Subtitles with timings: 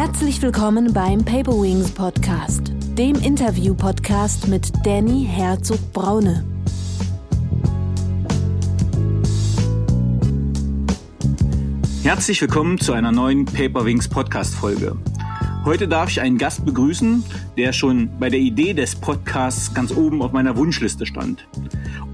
[0.00, 6.44] Herzlich willkommen beim Paper Wings Podcast, dem Interview-Podcast mit Danny Herzog-Braune.
[12.04, 14.96] Herzlich willkommen zu einer neuen Paper Wings Podcast-Folge.
[15.64, 17.24] Heute darf ich einen Gast begrüßen,
[17.56, 21.48] der schon bei der Idee des Podcasts ganz oben auf meiner Wunschliste stand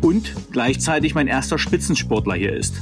[0.00, 2.80] und gleichzeitig mein erster Spitzensportler hier ist.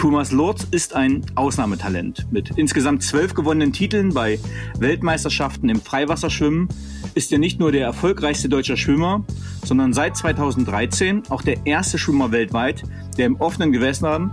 [0.00, 2.26] Thomas Lorz ist ein Ausnahmetalent.
[2.30, 4.38] Mit insgesamt zwölf gewonnenen Titeln bei
[4.78, 6.68] Weltmeisterschaften im Freiwasserschwimmen
[7.14, 9.26] ist er nicht nur der erfolgreichste deutsche Schwimmer,
[9.62, 12.82] sondern seit 2013 auch der erste Schwimmer weltweit,
[13.18, 14.32] der im offenen Gewässern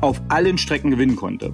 [0.00, 1.52] auf allen Strecken gewinnen konnte.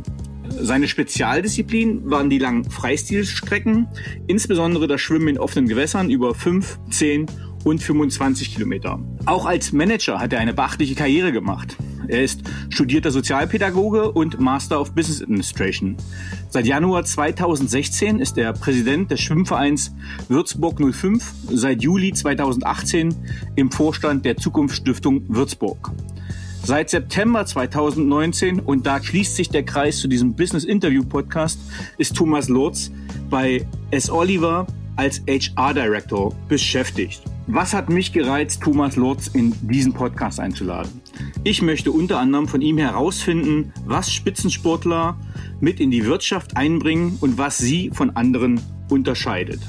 [0.61, 3.89] Seine Spezialdisziplin waren die langen Freistilstrecken,
[4.27, 7.25] insbesondere das Schwimmen in offenen Gewässern über 5, 10
[7.65, 9.01] und 25 Kilometer.
[9.27, 11.77] Auch als Manager hat er eine beachtliche Karriere gemacht.
[12.09, 12.41] Er ist
[12.71, 15.97] studierter Sozialpädagoge und Master of Business Administration.
[16.49, 19.93] Seit Januar 2016 ist er Präsident des Schwimmvereins
[20.29, 23.15] Würzburg 05, seit Juli 2018
[23.57, 25.93] im Vorstand der Zukunftsstiftung Würzburg.
[26.65, 31.61] Seit September 2019, und da schließt sich der Kreis zu diesem Business Interview Podcast,
[31.99, 32.91] ist Thomas Lotz
[33.31, 34.11] bei S.
[34.11, 37.23] Oliver als HR Director beschäftigt.
[37.51, 41.01] Was hat mich gereizt, Thomas Lotz in diesen Podcast einzuladen?
[41.45, 45.19] Ich möchte unter anderem von ihm herausfinden, was Spitzensportler
[45.59, 49.61] mit in die Wirtschaft einbringen und was sie von anderen unterscheidet.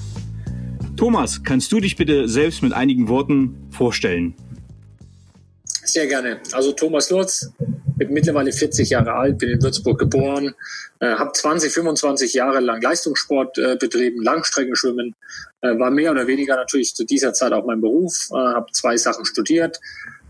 [0.97, 4.35] Thomas, kannst du dich bitte selbst mit einigen Worten vorstellen?
[5.63, 6.41] Sehr gerne.
[6.51, 7.49] Also Thomas Lutz,
[7.99, 10.55] bin mittlerweile 40 Jahre alt, bin in Würzburg geboren,
[10.99, 15.15] äh, habe 20, 25 Jahre lang Leistungssport äh, betrieben, Langstreckenschwimmen,
[15.61, 18.97] äh, war mehr oder weniger natürlich zu dieser Zeit auch mein Beruf, äh, habe zwei
[18.97, 19.79] Sachen studiert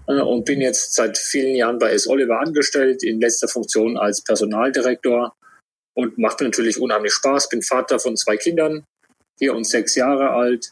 [0.08, 2.08] äh, und bin jetzt seit vielen Jahren bei S.
[2.08, 5.36] Oliver angestellt, in letzter Funktion als Personaldirektor
[5.94, 7.50] und macht mir natürlich unheimlich Spaß.
[7.50, 8.84] Bin Vater von zwei Kindern,
[9.38, 10.72] vier und sechs Jahre alt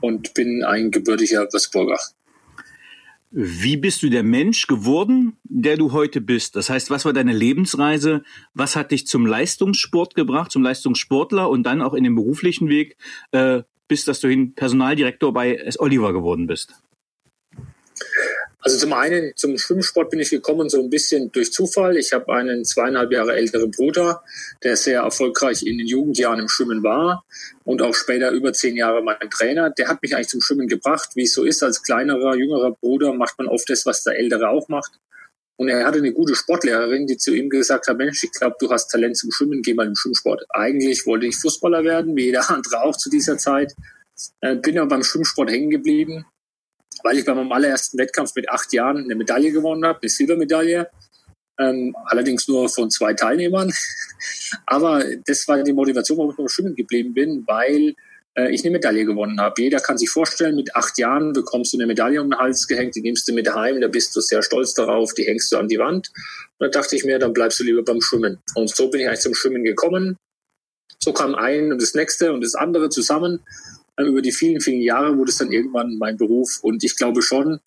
[0.00, 1.98] und bin ein gebürtiger Würzburger.
[3.36, 6.54] Wie bist du der Mensch geworden, der du heute bist?
[6.54, 8.22] Das heißt, was war deine Lebensreise?
[8.52, 12.96] Was hat dich zum Leistungssport gebracht, zum Leistungssportler und dann auch in den beruflichen Weg,
[13.32, 15.80] äh, bis dass du hin Personaldirektor bei S.
[15.80, 16.80] Oliver geworden bist?
[18.64, 21.98] Also zum einen zum Schwimmsport bin ich gekommen so ein bisschen durch Zufall.
[21.98, 24.24] Ich habe einen zweieinhalb Jahre älteren Bruder,
[24.62, 27.26] der sehr erfolgreich in den Jugendjahren im Schwimmen war
[27.64, 29.68] und auch später über zehn Jahre mein Trainer.
[29.68, 31.62] Der hat mich eigentlich zum Schwimmen gebracht, wie es so ist.
[31.62, 34.92] Als kleinerer, jüngerer Bruder macht man oft das, was der Ältere auch macht.
[35.56, 38.70] Und er hatte eine gute Sportlehrerin, die zu ihm gesagt hat, Mensch, ich glaube, du
[38.70, 40.42] hast Talent zum Schwimmen, geh mal im Schwimmsport.
[40.48, 43.74] Eigentlich wollte ich Fußballer werden, wie jeder andere auch zu dieser Zeit.
[44.40, 46.24] Äh, bin aber beim Schwimmsport hängen geblieben
[47.02, 50.88] weil ich bei meinem allerersten Wettkampf mit acht Jahren eine Medaille gewonnen habe, eine Silbermedaille.
[51.58, 53.72] Ähm, allerdings nur von zwei Teilnehmern.
[54.66, 57.94] Aber das war die Motivation, warum ich beim Schwimmen geblieben bin, weil
[58.36, 59.62] äh, ich eine Medaille gewonnen habe.
[59.62, 62.96] Jeder kann sich vorstellen, mit acht Jahren bekommst du eine Medaille um den Hals gehängt,
[62.96, 65.68] die nimmst du mit heim, da bist du sehr stolz darauf, die hängst du an
[65.68, 66.10] die Wand.
[66.58, 68.40] Und da dachte ich mir, dann bleibst du lieber beim Schwimmen.
[68.54, 70.16] Und so bin ich eigentlich zum Schwimmen gekommen.
[70.98, 73.40] So kam ein und das nächste und das andere zusammen
[73.98, 76.58] über die vielen, vielen Jahre wurde es dann irgendwann mein Beruf.
[76.62, 77.60] Und ich glaube schon,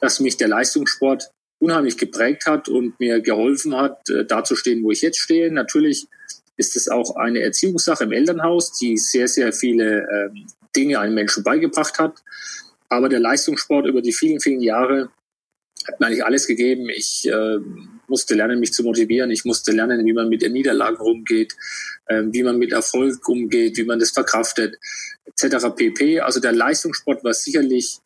[0.00, 4.82] dass mich der Leistungssport unheimlich geprägt hat und mir geholfen hat, äh, da zu stehen,
[4.82, 5.52] wo ich jetzt stehe.
[5.52, 6.08] Natürlich
[6.56, 11.42] ist es auch eine Erziehungssache im Elternhaus, die sehr, sehr viele ähm, Dinge einem Menschen
[11.42, 12.22] beigebracht hat.
[12.88, 15.10] Aber der Leistungssport über die vielen, vielen Jahre
[15.86, 16.88] hat mir eigentlich alles gegeben.
[16.88, 17.58] Ich äh,
[18.10, 19.30] musste lernen, mich zu motivieren.
[19.30, 21.54] Ich musste lernen, wie man mit den Niederlagen umgeht,
[22.06, 24.78] äh, wie man mit Erfolg umgeht, wie man das verkraftet,
[25.24, 25.68] etc.
[25.74, 26.20] pp.
[26.20, 28.00] Also der Leistungssport war sicherlich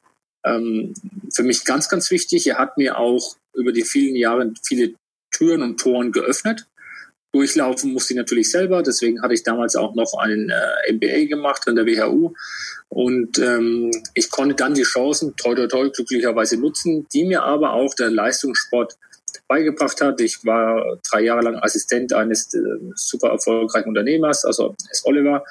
[0.44, 0.94] ähm,
[1.34, 2.46] für mich ganz, ganz wichtig.
[2.46, 4.94] Er hat mir auch über die vielen Jahre viele
[5.32, 6.66] Türen und Toren geöffnet.
[7.32, 11.66] Durchlaufen musste ich natürlich selber, deswegen hatte ich damals auch noch einen äh, MBA gemacht
[11.66, 12.32] an der WHU
[12.88, 17.72] und ähm, ich konnte dann die Chancen toi toi toi glücklicherweise nutzen, die mir aber
[17.72, 18.96] auch der Leistungssport
[19.48, 20.20] beigebracht hat.
[20.20, 22.60] Ich war drei Jahre lang Assistent eines äh,
[22.94, 25.02] super erfolgreichen Unternehmers, also S.
[25.04, 25.44] Oliver.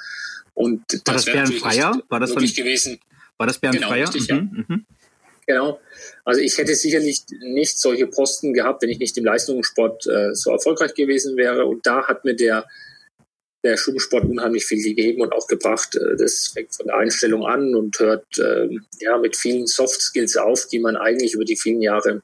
[0.54, 2.00] Und war das, Bernd Freier?
[2.08, 2.98] War das von, gewesen.
[3.36, 4.08] War das Bernd genau, Freier?
[4.14, 4.64] Richtig, mhm, ja.
[4.68, 4.86] Mhm.
[5.46, 5.80] Genau.
[6.24, 10.50] Also ich hätte sicherlich nicht solche Posten gehabt, wenn ich nicht im Leistungssport äh, so
[10.50, 11.66] erfolgreich gewesen wäre.
[11.66, 12.66] Und da hat mir der
[13.64, 15.96] der Schwimmsport unheimlich viel gegeben und auch gebracht.
[15.96, 20.36] Äh, das fängt von der Einstellung an und hört ähm, ja mit vielen Soft Skills
[20.36, 22.22] auf, die man eigentlich über die vielen Jahre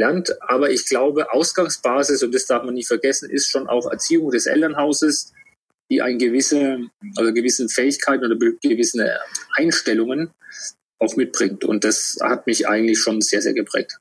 [0.00, 0.34] lernt.
[0.42, 4.46] Aber ich glaube, Ausgangsbasis, und das darf man nie vergessen, ist schon auch Erziehung des
[4.46, 5.32] Elternhauses,
[5.90, 6.78] die eine gewisse,
[7.16, 9.18] also gewisse Fähigkeiten oder gewisse
[9.56, 10.30] Einstellungen
[10.98, 11.64] auch mitbringt.
[11.64, 13.98] Und das hat mich eigentlich schon sehr, sehr geprägt.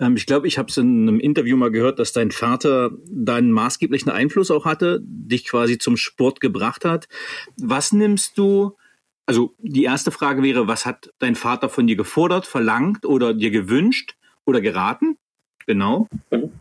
[0.00, 3.52] Ähm, ich glaube, ich habe es in einem Interview mal gehört, dass dein Vater deinen
[3.52, 7.08] maßgeblichen Einfluss auch hatte, dich quasi zum Sport gebracht hat.
[7.56, 8.76] Was nimmst du?
[9.26, 13.50] Also die erste Frage wäre, was hat dein Vater von dir gefordert, verlangt oder dir
[13.50, 14.17] gewünscht
[14.48, 15.16] oder geraten?
[15.66, 16.08] Genau.
[16.30, 16.52] Mhm.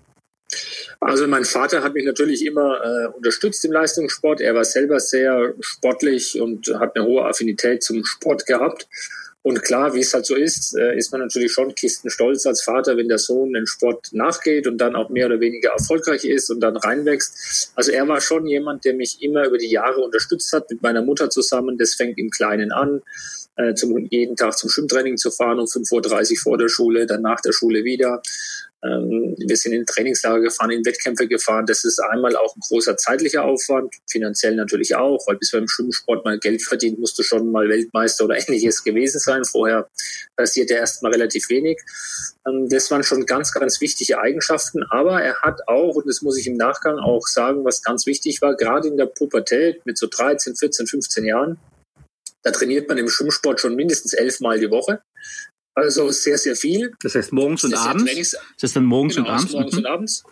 [0.99, 4.41] Also mein Vater hat mich natürlich immer äh, unterstützt im Leistungssport.
[4.41, 8.87] Er war selber sehr sportlich und hat eine hohe Affinität zum Sport gehabt.
[9.43, 12.97] Und klar, wie es halt so ist, äh, ist man natürlich schon kistenstolz als Vater,
[12.97, 16.59] wenn der Sohn den Sport nachgeht und dann auch mehr oder weniger erfolgreich ist und
[16.59, 17.71] dann reinwächst.
[17.75, 21.01] Also er war schon jemand, der mich immer über die Jahre unterstützt hat, mit meiner
[21.01, 21.77] Mutter zusammen.
[21.77, 23.01] Das fängt im Kleinen an,
[23.55, 27.21] äh, zum, jeden Tag zum Schwimmtraining zu fahren um 5.30 Uhr vor der Schule, dann
[27.21, 28.21] nach der Schule wieder.
[28.83, 31.65] Ähm, wir sind in Trainingslager gefahren, in Wettkämpfe gefahren.
[31.65, 36.23] Das ist einmal auch ein großer zeitlicher Aufwand, finanziell natürlich auch, weil bis beim Schwimmsport
[36.23, 39.45] mal Geld verdient, musst du schon mal Weltmeister oder ähnliches gewesen sein.
[39.45, 39.89] Vorher
[40.35, 41.79] passiert ja erst mal relativ wenig.
[42.47, 44.83] Ähm, das waren schon ganz, ganz wichtige Eigenschaften.
[44.91, 48.41] Aber er hat auch, und das muss ich im Nachgang auch sagen, was ganz wichtig
[48.41, 51.57] war, gerade in der Pubertät mit so 13, 14, 15 Jahren,
[52.43, 55.01] da trainiert man im Schwimmsport schon mindestens elfmal die Woche.
[55.77, 56.95] Also sehr, sehr viel.
[57.01, 58.03] Das heißt morgens und abends?
[58.03, 59.53] Trainings ist das dann morgens genau, und abends?
[59.53, 59.77] Morgens mhm.
[59.77, 60.23] und abends.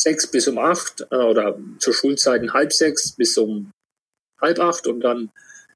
[0.00, 3.70] Sechs bis um acht äh, oder zur Schulzeiten halb sechs bis um
[4.40, 5.30] halb acht und dann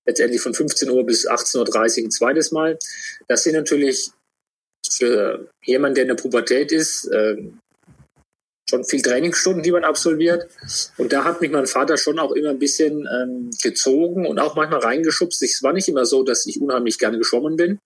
[0.07, 2.79] letztendlich von 15 Uhr bis 18.30 Uhr ein zweites Mal.
[3.29, 4.13] Das sind natürlich
[4.91, 7.37] für jemanden, der in der Pubertät ist, äh,
[8.69, 10.49] schon viel Trainingsstunden, die man absolviert.
[10.97, 14.57] Und da hat mich mein Vater schon auch immer ein bisschen ähm, gezogen und auch
[14.57, 15.43] manchmal reingeschubst.
[15.43, 17.79] Es war nicht immer so, dass ich unheimlich gerne geschwommen bin.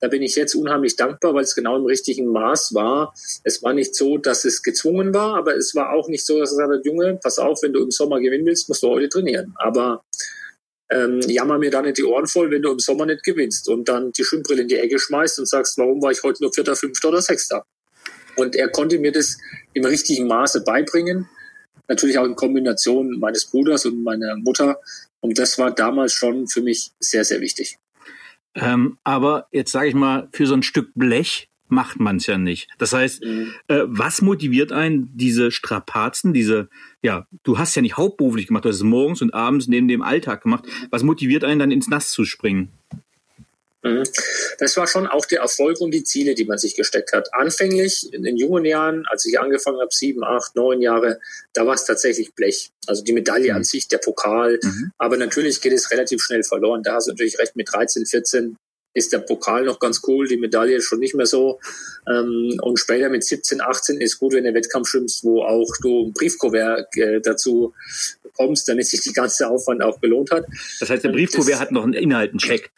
[0.00, 3.14] Da bin ich jetzt unheimlich dankbar, weil es genau im richtigen Maß war.
[3.42, 6.52] Es war nicht so, dass es gezwungen war, aber es war auch nicht so, dass
[6.52, 9.54] er sagte, Junge, pass auf, wenn du im Sommer gewinnen willst, musst du heute trainieren.
[9.56, 10.04] Aber
[10.90, 13.88] ähm, jammer mir dann nicht die Ohren voll, wenn du im Sommer nicht gewinnst und
[13.88, 16.76] dann die Schwimmbrille in die Ecke schmeißt und sagst, warum war ich heute nur Vierter,
[16.76, 17.64] Fünfter oder Sechster?
[18.38, 19.38] Und er konnte mir das
[19.74, 21.28] im richtigen Maße beibringen.
[21.88, 24.78] Natürlich auch in Kombination meines Bruders und meiner Mutter.
[25.20, 27.78] Und das war damals schon für mich sehr, sehr wichtig.
[28.54, 32.38] Ähm, aber jetzt sage ich mal, für so ein Stück Blech macht man es ja
[32.38, 32.68] nicht.
[32.78, 33.52] Das heißt, mhm.
[33.66, 36.68] äh, was motiviert einen, diese Strapazen, diese,
[37.02, 40.02] ja, du hast ja nicht hauptberuflich gemacht, du hast es morgens und abends neben dem
[40.02, 40.64] Alltag gemacht.
[40.90, 42.70] Was motiviert einen dann ins Nass zu springen?
[43.82, 44.02] Mhm.
[44.58, 47.32] Das war schon auch der Erfolg und die Ziele, die man sich gesteckt hat.
[47.32, 51.20] Anfänglich in den jungen Jahren, als ich angefangen habe, sieben, acht, neun Jahre,
[51.52, 52.70] da war es tatsächlich Blech.
[52.86, 53.58] Also die Medaille mhm.
[53.58, 54.58] an sich, der Pokal.
[54.62, 54.92] Mhm.
[54.98, 56.82] Aber natürlich geht es relativ schnell verloren.
[56.82, 58.56] Da hast du natürlich recht, mit 13, 14
[58.94, 61.60] ist der Pokal noch ganz cool, die Medaille schon nicht mehr so.
[62.08, 66.06] Ähm, und später mit 17, 18 ist gut, wenn du Wettkampf schwimmst, wo auch du
[66.06, 67.74] ein Briefkuvert äh, dazu
[68.22, 70.46] bekommst, damit sich die ganze Aufwand auch belohnt hat.
[70.80, 72.70] Das heißt, der Briefkuvert hat noch einen Inhalt, einen Check.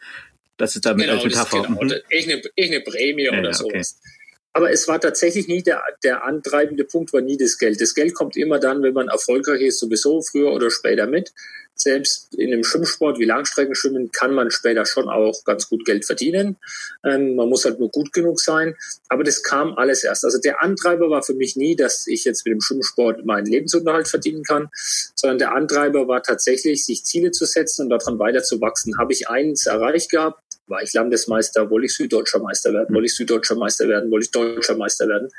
[0.61, 1.63] Das ist damit genau, als Metapher.
[1.63, 1.81] Genau.
[1.81, 1.93] Mhm.
[2.09, 3.97] Irgendeine, irgendeine Prämie ja, oder sowas.
[3.99, 4.11] Okay.
[4.53, 7.81] Aber es war tatsächlich nie der, der antreibende Punkt, war nie das Geld.
[7.81, 11.33] Das Geld kommt immer dann, wenn man erfolgreich ist, sowieso früher oder später mit.
[11.73, 16.57] Selbst in einem Schwimmsport wie Langstreckenschwimmen kann man später schon auch ganz gut Geld verdienen.
[17.03, 18.75] Ähm, man muss halt nur gut genug sein.
[19.07, 20.25] Aber das kam alles erst.
[20.25, 24.09] Also der Antreiber war für mich nie, dass ich jetzt mit dem Schwimmsport meinen Lebensunterhalt
[24.09, 24.69] verdienen kann,
[25.15, 28.97] sondern der Antreiber war tatsächlich, sich Ziele zu setzen und daran weiterzuwachsen.
[28.99, 33.15] Habe ich eins erreicht gehabt, war ich Landesmeister, wollte ich Süddeutscher Meister werden, wollte ich
[33.15, 35.29] Süddeutscher Meister werden, wollte ich Deutscher Meister werden.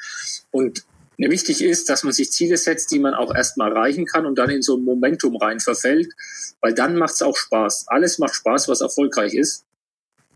[0.50, 0.84] Und
[1.16, 4.50] wichtig ist, dass man sich Ziele setzt, die man auch erstmal erreichen kann und dann
[4.50, 6.12] in so ein Momentum rein verfällt,
[6.60, 7.84] weil dann macht es auch Spaß.
[7.88, 9.64] Alles macht Spaß, was erfolgreich ist.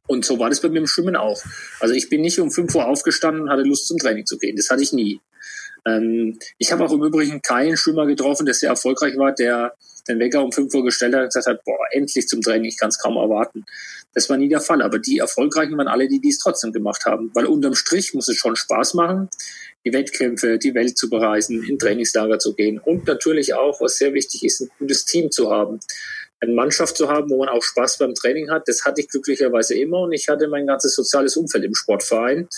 [0.06, 1.42] Und so war das bei mir im Schwimmen auch.
[1.80, 4.56] Also ich bin nicht um 5 Uhr aufgestanden und hatte Lust zum Training zu gehen.
[4.56, 5.20] Das hatte ich nie.
[5.86, 9.74] Ähm, ich habe auch im Übrigen keinen Schwimmer getroffen, der sehr erfolgreich war, der
[10.08, 12.78] den Wecker um 5 Uhr gestellt hat und gesagt hat, boah, endlich zum Training, ich
[12.78, 13.64] kann es kaum erwarten.
[14.14, 14.82] Das war nie der Fall.
[14.82, 17.30] Aber die Erfolgreichen waren alle, die dies trotzdem gemacht haben.
[17.34, 19.28] Weil unterm Strich muss es schon Spaß machen,
[19.84, 22.78] die Wettkämpfe, die Welt zu bereisen, in Trainingslager zu gehen.
[22.78, 25.80] Und natürlich auch, was sehr wichtig ist, ein gutes Team zu haben.
[26.46, 29.74] Eine Mannschaft zu haben, wo man auch Spaß beim Training hat, das hatte ich glücklicherweise
[29.74, 32.48] immer und ich hatte mein ganzes soziales Umfeld im Sportverein.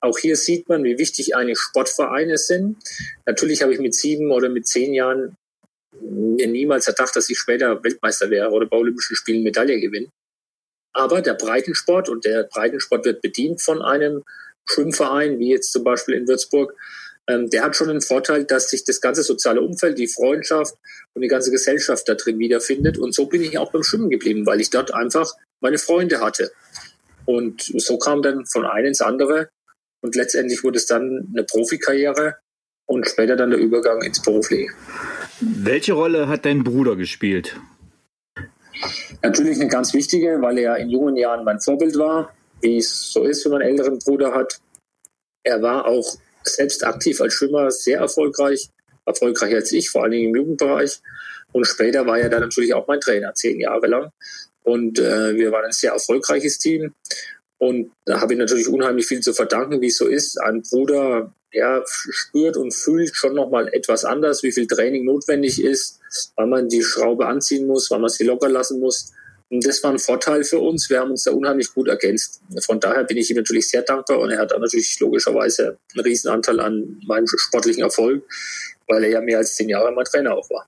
[0.00, 2.76] Auch hier sieht man, wie wichtig eigentlich Sportvereine sind.
[3.26, 5.36] Natürlich habe ich mit sieben oder mit zehn Jahren
[6.00, 10.08] mir niemals erdacht, dass ich später Weltmeister wäre oder bei Olympischen Spielen Medaille gewinne.
[10.94, 14.22] Aber der Breitensport und der Breitensport wird bedient von einem
[14.66, 16.74] Schwimmverein, wie jetzt zum Beispiel in Würzburg,
[17.26, 20.74] ähm, der hat schon den Vorteil, dass sich das ganze soziale Umfeld, die Freundschaft
[21.14, 22.98] und die ganze Gesellschaft da drin wiederfindet.
[22.98, 26.52] Und so bin ich auch beim Schwimmen geblieben, weil ich dort einfach meine Freunde hatte.
[27.24, 29.48] Und so kam dann von einem ins andere.
[30.02, 32.36] Und letztendlich wurde es dann eine Profikarriere
[32.86, 34.68] und später dann der Übergang ins Berufliche.
[35.40, 37.56] Welche Rolle hat dein Bruder gespielt?
[39.22, 43.24] Natürlich eine ganz wichtige, weil er in jungen Jahren mein Vorbild war, wie es so
[43.24, 44.60] ist, wenn man einen älteren Bruder hat.
[45.42, 48.68] Er war auch selbst aktiv als Schwimmer sehr erfolgreich,
[49.06, 51.00] erfolgreicher als ich, vor allen Dingen im Jugendbereich.
[51.52, 54.10] Und später war er dann natürlich auch mein Trainer, zehn Jahre lang.
[54.64, 56.94] Und äh, wir waren ein sehr erfolgreiches Team.
[57.58, 60.40] Und da habe ich natürlich unheimlich viel zu verdanken, wie es so ist.
[60.40, 66.00] Ein Bruder, ja, spürt und fühlt schon nochmal etwas anders, wie viel Training notwendig ist,
[66.36, 69.12] wann man die Schraube anziehen muss, wann man sie locker lassen muss.
[69.50, 70.88] Und das war ein Vorteil für uns.
[70.90, 72.42] Wir haben uns da unheimlich gut ergänzt.
[72.64, 76.04] Von daher bin ich ihm natürlich sehr dankbar und er hat dann natürlich logischerweise einen
[76.04, 78.24] Riesenanteil an meinem sportlichen Erfolg,
[78.88, 80.66] weil er ja mehr als zehn Jahre mein Trainer auch war.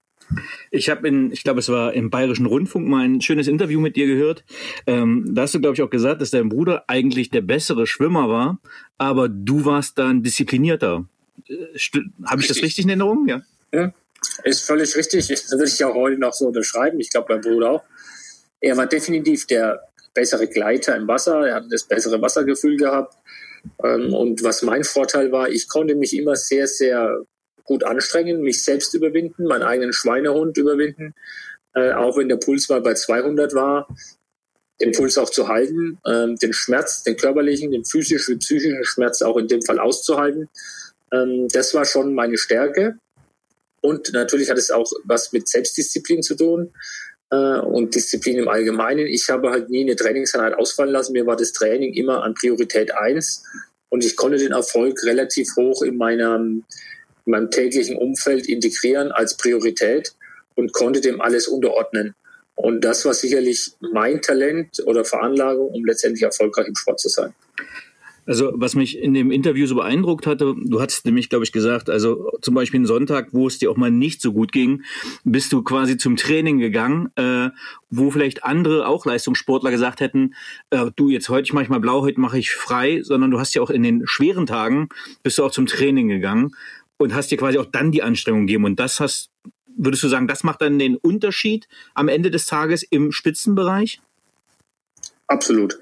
[0.70, 3.96] Ich habe in, ich glaube, es war im Bayerischen Rundfunk mal ein schönes Interview mit
[3.96, 4.44] dir gehört.
[4.86, 8.28] Ähm, da hast du, glaube ich, auch gesagt, dass dein Bruder eigentlich der bessere Schwimmer
[8.28, 8.58] war,
[8.98, 11.06] aber du warst dann disziplinierter.
[11.48, 11.54] Äh,
[12.24, 13.28] habe ich das richtig in Erinnerung?
[13.28, 13.42] Ja.
[13.72, 13.92] ja.
[14.42, 15.28] Ist völlig richtig.
[15.28, 16.98] Das würde ich auch heute noch so unterschreiben.
[16.98, 17.82] Ich glaube, mein Bruder auch.
[18.60, 19.80] Er war definitiv der
[20.14, 21.46] bessere Gleiter im Wasser.
[21.46, 23.14] Er hat das bessere Wassergefühl gehabt.
[23.84, 27.20] Ähm, und was mein Vorteil war, ich konnte mich immer sehr, sehr
[27.64, 31.14] gut anstrengen, mich selbst überwinden, meinen eigenen Schweinehund überwinden,
[31.74, 33.88] äh, auch wenn der Puls mal bei 200 war,
[34.80, 39.36] den Puls auch zu halten, äh, den Schmerz, den körperlichen, den physischen, psychischen Schmerz auch
[39.36, 40.48] in dem Fall auszuhalten.
[41.12, 42.98] Ähm, das war schon meine Stärke.
[43.80, 46.72] Und natürlich hat es auch was mit Selbstdisziplin zu tun
[47.30, 49.06] äh, und Disziplin im Allgemeinen.
[49.06, 51.12] Ich habe halt nie eine Trainingseinheit ausfallen lassen.
[51.12, 53.44] Mir war das Training immer an Priorität eins
[53.88, 56.36] und ich konnte den Erfolg relativ hoch in meiner
[57.26, 60.14] in meinem täglichen Umfeld integrieren als Priorität
[60.54, 62.14] und konnte dem alles unterordnen.
[62.54, 67.34] Und das war sicherlich mein Talent oder Veranlagung, um letztendlich erfolgreich im Sport zu sein.
[68.26, 71.88] Also was mich in dem Interview so beeindruckt hatte, du hast nämlich, glaube ich, gesagt,
[71.88, 74.82] also zum Beispiel einen Sonntag, wo es dir auch mal nicht so gut ging,
[75.24, 77.50] bist du quasi zum Training gegangen, äh,
[77.88, 80.34] wo vielleicht andere auch Leistungssportler gesagt hätten,
[80.70, 83.54] äh, du jetzt heute mache ich mal blau, heute mache ich frei, sondern du hast
[83.54, 84.88] ja auch in den schweren Tagen
[85.22, 86.50] bist du auch zum Training gegangen
[86.96, 88.64] und hast dir quasi auch dann die Anstrengung gegeben.
[88.64, 89.30] Und das hast,
[89.76, 94.00] würdest du sagen, das macht dann den Unterschied am Ende des Tages im Spitzenbereich?
[95.28, 95.78] Absolut.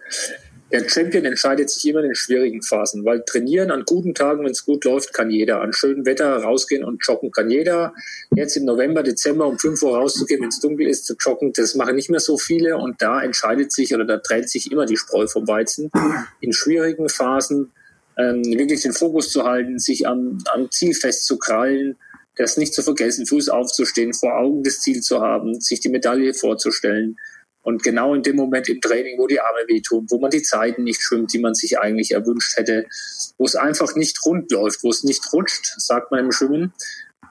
[0.74, 4.64] Der Champion entscheidet sich immer in schwierigen Phasen, weil trainieren an guten Tagen, wenn es
[4.64, 5.60] gut läuft, kann jeder.
[5.60, 7.94] An schönem Wetter rausgehen und joggen kann jeder.
[8.34, 11.76] Jetzt im November, Dezember um 5 Uhr rauszugehen, wenn es dunkel ist, zu joggen, das
[11.76, 12.76] machen nicht mehr so viele.
[12.76, 15.92] Und da entscheidet sich oder da trennt sich immer die Spreu vom Weizen.
[16.40, 17.70] In schwierigen Phasen
[18.18, 21.94] ähm, wirklich den Fokus zu halten, sich am, am Ziel festzukrallen,
[22.34, 26.34] das nicht zu vergessen, Fuß aufzustehen, vor Augen das Ziel zu haben, sich die Medaille
[26.34, 27.16] vorzustellen.
[27.64, 30.84] Und genau in dem Moment im Training, wo die Arme wehtun, wo man die Zeiten
[30.84, 32.84] nicht schwimmt, die man sich eigentlich erwünscht hätte,
[33.38, 36.72] wo es einfach nicht rund läuft, wo es nicht rutscht, sagt man im Schwimmen,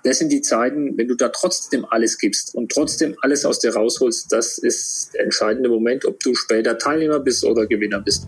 [0.04, 3.74] das sind die Zeiten, wenn du da trotzdem alles gibst und trotzdem alles aus dir
[3.74, 8.28] rausholst, das ist der entscheidende Moment, ob du später Teilnehmer bist oder Gewinner bist.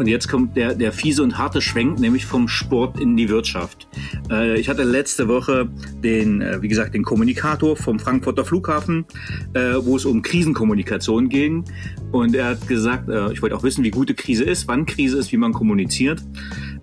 [0.00, 3.86] Und jetzt kommt der, der fiese und harte Schwenk, nämlich vom Sport in die Wirtschaft.
[4.30, 5.68] Äh, ich hatte letzte Woche
[6.02, 9.04] den, äh, wie gesagt, den Kommunikator vom Frankfurter Flughafen,
[9.52, 11.64] äh, wo es um Krisenkommunikation ging.
[12.12, 15.18] Und er hat gesagt, äh, ich wollte auch wissen, wie gute Krise ist, wann Krise
[15.18, 16.22] ist, wie man kommuniziert.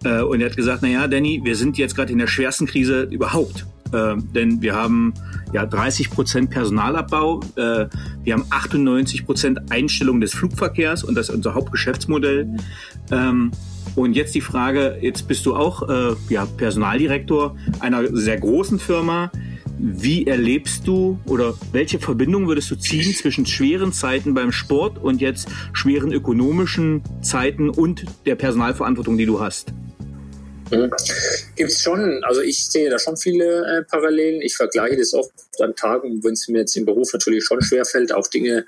[0.03, 2.67] Äh, und er hat gesagt, na ja, Danny, wir sind jetzt gerade in der schwersten
[2.67, 3.65] Krise überhaupt.
[3.93, 5.15] Äh, denn wir haben
[5.53, 7.87] ja 30 Prozent Personalabbau, äh,
[8.23, 12.47] wir haben 98 Prozent Einstellung des Flugverkehrs und das ist unser Hauptgeschäftsmodell.
[13.11, 13.51] Ähm,
[13.95, 19.31] und jetzt die Frage, jetzt bist du auch äh, ja, Personaldirektor einer sehr großen Firma.
[19.79, 25.21] Wie erlebst du oder welche Verbindung würdest du ziehen zwischen schweren Zeiten beim Sport und
[25.21, 29.73] jetzt schweren ökonomischen Zeiten und der Personalverantwortung, die du hast?
[30.71, 30.91] Mhm.
[31.55, 34.41] Gibt es schon, also ich sehe da schon viele äh, Parallelen.
[34.41, 38.13] Ich vergleiche das oft an Tagen, wenn es mir jetzt im Beruf natürlich schon schwerfällt,
[38.13, 38.65] auch Dinge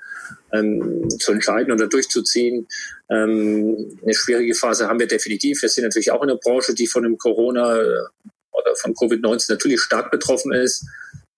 [0.52, 2.66] ähm, zu entscheiden oder durchzuziehen.
[3.10, 5.62] Ähm, eine schwierige Phase haben wir definitiv.
[5.62, 7.86] Wir sind natürlich auch in einer Branche, die von dem Corona äh,
[8.52, 10.86] oder von Covid-19 natürlich stark betroffen ist.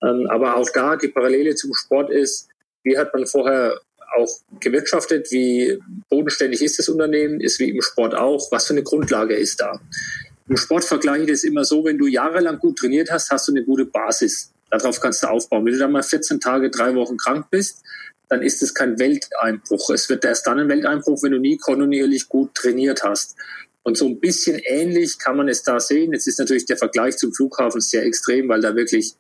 [0.03, 2.49] Ähm, aber auch da die Parallele zum Sport ist,
[2.85, 3.81] wie hat man vorher
[4.17, 4.29] auch
[4.61, 5.79] gewirtschaftet, wie
[6.09, 9.81] bodenständig ist das Unternehmen, ist wie im Sport auch, was für eine Grundlage ist da.
[10.49, 13.53] Im Sport vergleiche ich das immer so, wenn du jahrelang gut trainiert hast, hast du
[13.53, 14.53] eine gute Basis.
[14.71, 15.65] Darauf kannst du aufbauen.
[15.65, 17.83] Wenn du dann mal 14 Tage, drei Wochen krank bist,
[18.29, 19.91] dann ist es kein Welteinbruch.
[19.91, 23.37] Es wird erst dann ein Welteinbruch, wenn du nie kontinuierlich gut trainiert hast.
[23.83, 26.13] Und so ein bisschen ähnlich kann man es da sehen.
[26.13, 29.15] Jetzt ist natürlich der Vergleich zum Flughafen sehr extrem, weil da wirklich,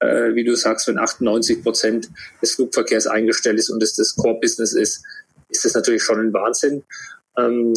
[0.00, 2.08] äh, wie du sagst, wenn 98 Prozent
[2.42, 5.04] des Flugverkehrs eingestellt ist und es das Core-Business ist,
[5.48, 6.82] ist das natürlich schon ein Wahnsinn.
[7.38, 7.72] Ähm,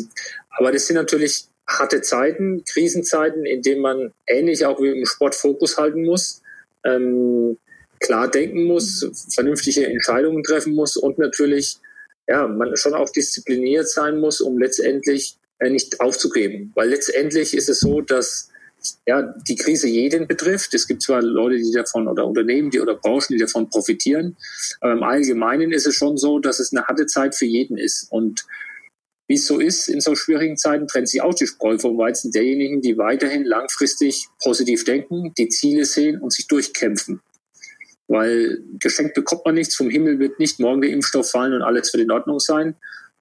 [0.49, 5.35] aber das sind natürlich harte Zeiten, Krisenzeiten, in denen man ähnlich auch wie im Sport
[5.35, 6.41] Fokus halten muss,
[6.83, 7.57] ähm,
[7.99, 11.77] klar denken muss, vernünftige Entscheidungen treffen muss und natürlich
[12.27, 16.71] ja, man schon auch diszipliniert sein muss, um letztendlich äh, nicht aufzugeben.
[16.75, 18.49] Weil letztendlich ist es so, dass
[19.05, 20.73] ja, die Krise jeden betrifft.
[20.73, 24.37] Es gibt zwar Leute, die davon oder Unternehmen, die oder Branchen, die davon profitieren,
[24.79, 28.07] aber im Allgemeinen ist es schon so, dass es eine harte Zeit für jeden ist.
[28.09, 28.45] Und
[29.29, 32.31] wie es so ist, in so schwierigen Zeiten trennt sich auch die Spreu vom Weizen
[32.31, 37.21] derjenigen, die weiterhin langfristig positiv denken, die Ziele sehen und sich durchkämpfen.
[38.07, 41.93] Weil geschenkt bekommt man nichts, vom Himmel wird nicht morgen der Impfstoff fallen und alles
[41.93, 42.75] wird in Ordnung sein.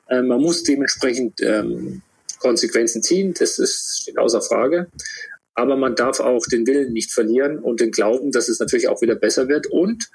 [0.09, 2.01] Äh, man muss dementsprechend ähm,
[2.39, 4.89] Konsequenzen ziehen, das ist, steht außer Frage.
[5.53, 9.03] Aber man darf auch den Willen nicht verlieren und den Glauben, dass es natürlich auch
[9.03, 9.67] wieder besser wird.
[9.67, 10.09] Und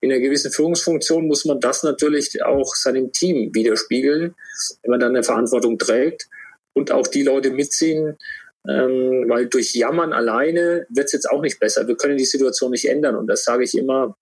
[0.00, 4.34] in einer gewissen Führungsfunktion muss man das natürlich auch seinem Team widerspiegeln,
[4.82, 6.28] wenn man dann eine Verantwortung trägt
[6.72, 8.16] und auch die Leute mitziehen,
[8.68, 11.86] ähm, weil durch Jammern alleine wird es jetzt auch nicht besser.
[11.86, 14.16] Wir können die Situation nicht ändern und das sage ich immer,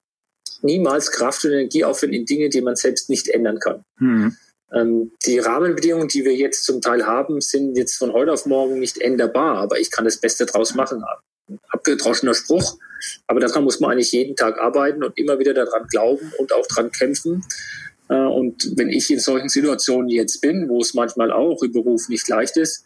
[0.63, 3.85] niemals Kraft und Energie aufwenden in Dinge, die man selbst nicht ändern kann.
[4.73, 8.81] Ähm, die Rahmenbedingungen, die wir jetzt zum Teil haben, sind jetzt von heute auf morgen
[8.81, 11.05] nicht änderbar, aber ich kann das Beste draus machen.
[11.71, 12.79] Abgedroschener Spruch,
[13.27, 16.67] aber daran muss man eigentlich jeden Tag arbeiten und immer wieder daran glauben und auch
[16.67, 17.45] daran kämpfen.
[18.09, 22.09] Äh, und wenn ich in solchen Situationen jetzt bin, wo es manchmal auch im Beruf
[22.09, 22.85] nicht leicht ist,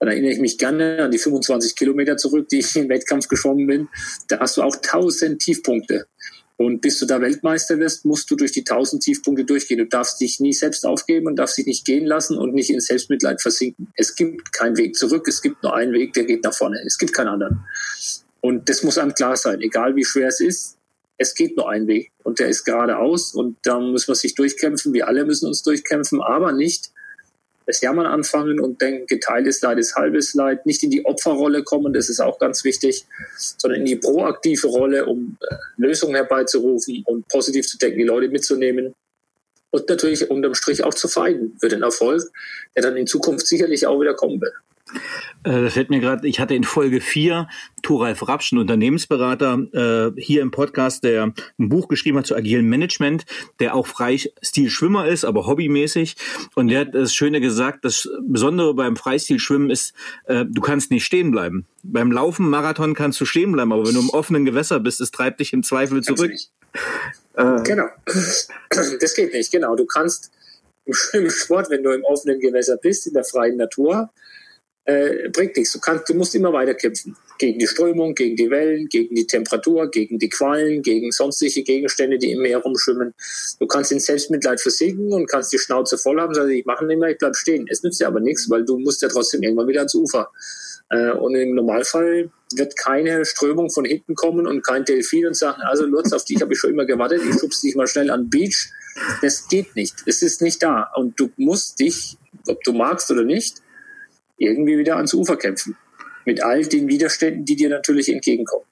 [0.00, 3.66] dann erinnere ich mich gerne an die 25 Kilometer zurück, die ich im Wettkampf geschwommen
[3.66, 3.88] bin.
[4.28, 6.06] Da hast du auch tausend Tiefpunkte.
[6.56, 9.78] Und bis du da Weltmeister wirst, musst du durch die tausend Tiefpunkte durchgehen.
[9.78, 12.80] Du darfst dich nie selbst aufgeben und darfst dich nicht gehen lassen und nicht in
[12.80, 13.88] Selbstmitleid versinken.
[13.96, 15.26] Es gibt keinen Weg zurück.
[15.26, 16.80] Es gibt nur einen Weg, der geht nach vorne.
[16.86, 17.64] Es gibt keinen anderen.
[18.44, 19.62] Und das muss einem klar sein.
[19.62, 20.76] Egal wie schwer es ist,
[21.16, 24.92] es geht nur einen Weg und der ist geradeaus und da muss man sich durchkämpfen.
[24.92, 26.90] Wir alle müssen uns durchkämpfen, aber nicht
[27.64, 31.94] das Jammern anfangen und denken, geteiltes Leid ist halbes Leid, nicht in die Opferrolle kommen,
[31.94, 33.06] das ist auch ganz wichtig,
[33.56, 38.28] sondern in die proaktive Rolle, um äh, Lösungen herbeizurufen und positiv zu denken, die Leute
[38.28, 38.92] mitzunehmen
[39.70, 42.22] und natürlich unterm Strich auch zu feigen für den Erfolg,
[42.76, 44.52] der dann in Zukunft sicherlich auch wieder kommen wird.
[45.44, 47.48] Äh, das fällt mir gerade, ich hatte in Folge 4
[47.82, 52.68] Thoralf Rapsch, ein Unternehmensberater, äh, hier im Podcast, der ein Buch geschrieben hat zu agilem
[52.68, 53.24] Management,
[53.60, 56.16] der auch Freistil-Schwimmer ist, aber hobbymäßig.
[56.54, 61.04] Und der hat das Schöne gesagt, das Besondere beim Freistil-Schwimmen ist, äh, du kannst nicht
[61.04, 61.66] stehen bleiben.
[61.82, 65.10] Beim Laufen, Marathon kannst du stehen bleiben, aber wenn du im offenen Gewässer bist, es
[65.10, 66.32] treibt dich im Zweifel zurück.
[67.34, 67.88] Äh, genau.
[69.00, 69.76] Das geht nicht, genau.
[69.76, 70.32] Du kannst
[71.12, 74.10] im Sport, wenn du im offenen Gewässer bist, in der freien Natur,
[74.84, 75.72] äh, bringt nichts.
[75.72, 77.16] Du, kannst, du musst immer weiter kämpfen.
[77.38, 82.18] Gegen die Strömung, gegen die Wellen, gegen die Temperatur, gegen die Quallen, gegen sonstige Gegenstände,
[82.18, 83.14] die im Meer rumschwimmen.
[83.58, 86.98] Du kannst in Selbstmitleid versinken und kannst die Schnauze voll haben, sagst, ich mache nicht
[86.98, 87.66] mehr, ich bleib stehen.
[87.68, 90.30] Es nützt dir aber nichts, weil du musst ja trotzdem irgendwann wieder ans Ufer.
[90.90, 95.60] Äh, und im Normalfall wird keine Strömung von hinten kommen und kein Delfin und sagen,
[95.62, 98.24] also Lutz, auf dich habe ich schon immer gewartet, ich schubse dich mal schnell an
[98.24, 98.70] den Beach.
[99.22, 99.94] Das geht nicht.
[100.06, 100.92] Es ist nicht da.
[100.94, 102.16] Und du musst dich,
[102.46, 103.63] ob du magst oder nicht,
[104.44, 105.76] irgendwie wieder ans Ufer kämpfen.
[106.24, 108.64] Mit all den Widerständen, die dir natürlich entgegenkommen.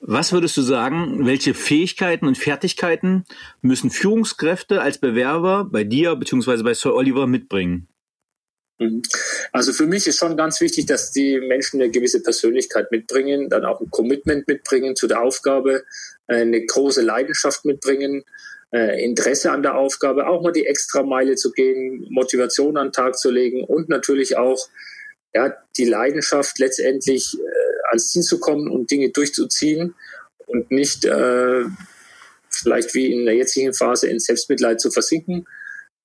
[0.00, 3.24] Was würdest du sagen, welche Fähigkeiten und Fertigkeiten
[3.62, 6.62] müssen Führungskräfte als Bewerber bei dir bzw.
[6.62, 7.88] bei Sir Oliver mitbringen?
[8.78, 9.02] Mhm.
[9.52, 13.64] Also für mich ist schon ganz wichtig, dass die Menschen eine gewisse Persönlichkeit mitbringen, dann
[13.64, 15.84] auch ein Commitment mitbringen zu der Aufgabe,
[16.26, 18.24] eine große Leidenschaft mitbringen,
[18.74, 22.92] äh, Interesse an der Aufgabe, auch mal die extra Meile zu gehen, Motivation an den
[22.92, 24.68] Tag zu legen und natürlich auch
[25.32, 29.94] ja, die Leidenschaft letztendlich äh, ans Ziel zu kommen und Dinge durchzuziehen
[30.46, 31.64] und nicht äh,
[32.50, 35.46] vielleicht wie in der jetzigen Phase in Selbstmitleid zu versinken.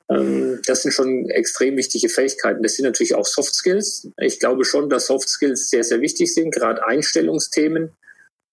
[0.07, 2.61] Ähm, das sind schon extrem wichtige Fähigkeiten.
[2.61, 4.09] Das sind natürlich auch Soft Skills.
[4.17, 7.93] Ich glaube schon, dass Soft Skills sehr, sehr wichtig sind, gerade Einstellungsthemen.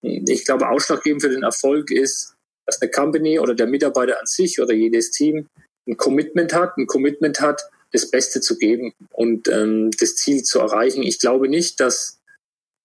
[0.01, 2.36] Ich glaube, ausschlaggebend für den Erfolg ist,
[2.67, 5.49] dass eine Company oder der Mitarbeiter an sich oder jedes Team
[5.89, 10.59] ein Commitment hat, ein Commitment hat, das Beste zu geben und ähm, das Ziel zu
[10.59, 11.03] erreichen.
[11.03, 12.19] Ich glaube nicht, dass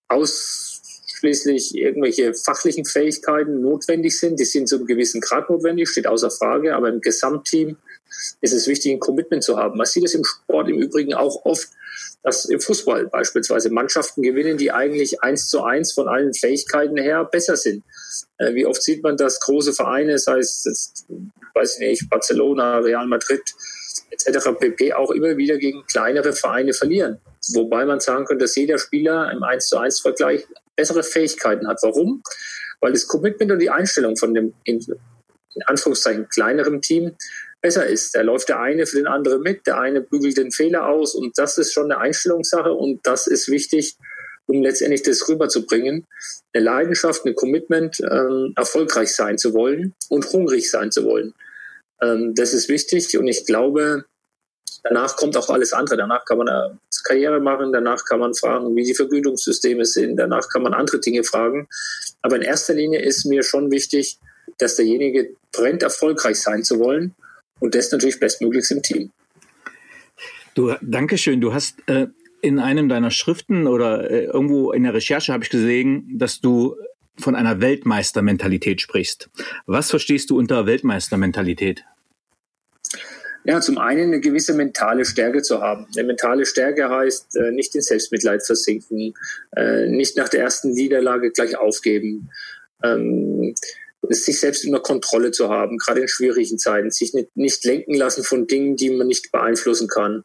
[0.08, 4.40] ausschließlich irgendwelche fachlichen Fähigkeiten notwendig sind.
[4.40, 6.76] Die sind zu einem gewissen Grad notwendig, steht außer Frage.
[6.76, 7.78] Aber im Gesamtteam
[8.42, 9.78] ist es wichtig, ein Commitment zu haben.
[9.78, 11.70] Man sieht es im Sport im Übrigen auch oft,
[12.24, 17.26] dass im Fußball beispielsweise Mannschaften gewinnen, die eigentlich eins zu eins von allen Fähigkeiten her
[17.26, 17.84] besser sind.
[18.38, 21.06] Äh, wie oft sieht man, dass große Vereine, sei es jetzt,
[21.54, 23.42] weiß ich nicht, Barcelona, Real Madrid
[24.12, 24.50] etc.
[24.60, 24.94] pp.
[24.94, 27.20] auch immer wieder gegen kleinere Vereine verlieren.
[27.54, 30.46] Wobei man sagen könnte, dass jeder Spieler im 1 zu 1 Vergleich
[30.76, 31.80] bessere Fähigkeiten hat.
[31.82, 32.22] Warum?
[32.80, 34.54] Weil das Commitment und die Einstellung von dem
[35.54, 37.16] in Anführungszeichen kleineren Team
[37.62, 38.16] besser ist.
[38.16, 41.38] Da läuft der eine für den anderen mit, der eine bügelt den Fehler aus und
[41.38, 43.96] das ist schon eine Einstellungssache und das ist wichtig,
[44.48, 46.06] um letztendlich das rüberzubringen.
[46.54, 51.34] Eine Leidenschaft, ein Commitment, ähm, erfolgreich sein zu wollen und hungrig sein zu wollen.
[52.02, 54.06] Ähm, das ist wichtig und ich glaube,
[54.84, 55.98] Danach kommt auch alles andere.
[55.98, 60.50] Danach kann man eine Karriere machen, danach kann man fragen, wie die Vergütungssysteme sind, danach
[60.50, 61.68] kann man andere Dinge fragen.
[62.24, 64.18] Aber in erster Linie ist mir schon wichtig,
[64.58, 67.16] dass derjenige brennt, erfolgreich sein zu wollen
[67.62, 69.12] und das natürlich bestmöglichst im Team.
[70.54, 71.40] Du, Dankeschön.
[71.40, 72.08] Du hast äh,
[72.42, 76.76] in einem deiner Schriften oder äh, irgendwo in der Recherche habe ich gesehen, dass du
[77.18, 79.30] von einer Weltmeistermentalität sprichst.
[79.66, 81.86] Was verstehst du unter Weltmeistermentalität?
[83.44, 85.88] Ja, zum einen eine gewisse mentale Stärke zu haben.
[85.96, 89.14] Eine mentale Stärke heißt, äh, nicht in Selbstmitleid versinken,
[89.56, 92.30] äh, nicht nach der ersten Niederlage gleich aufgeben,
[92.84, 93.56] ähm,
[94.10, 98.24] sich selbst unter Kontrolle zu haben, gerade in schwierigen Zeiten, sich nicht, nicht lenken lassen
[98.24, 100.24] von Dingen, die man nicht beeinflussen kann.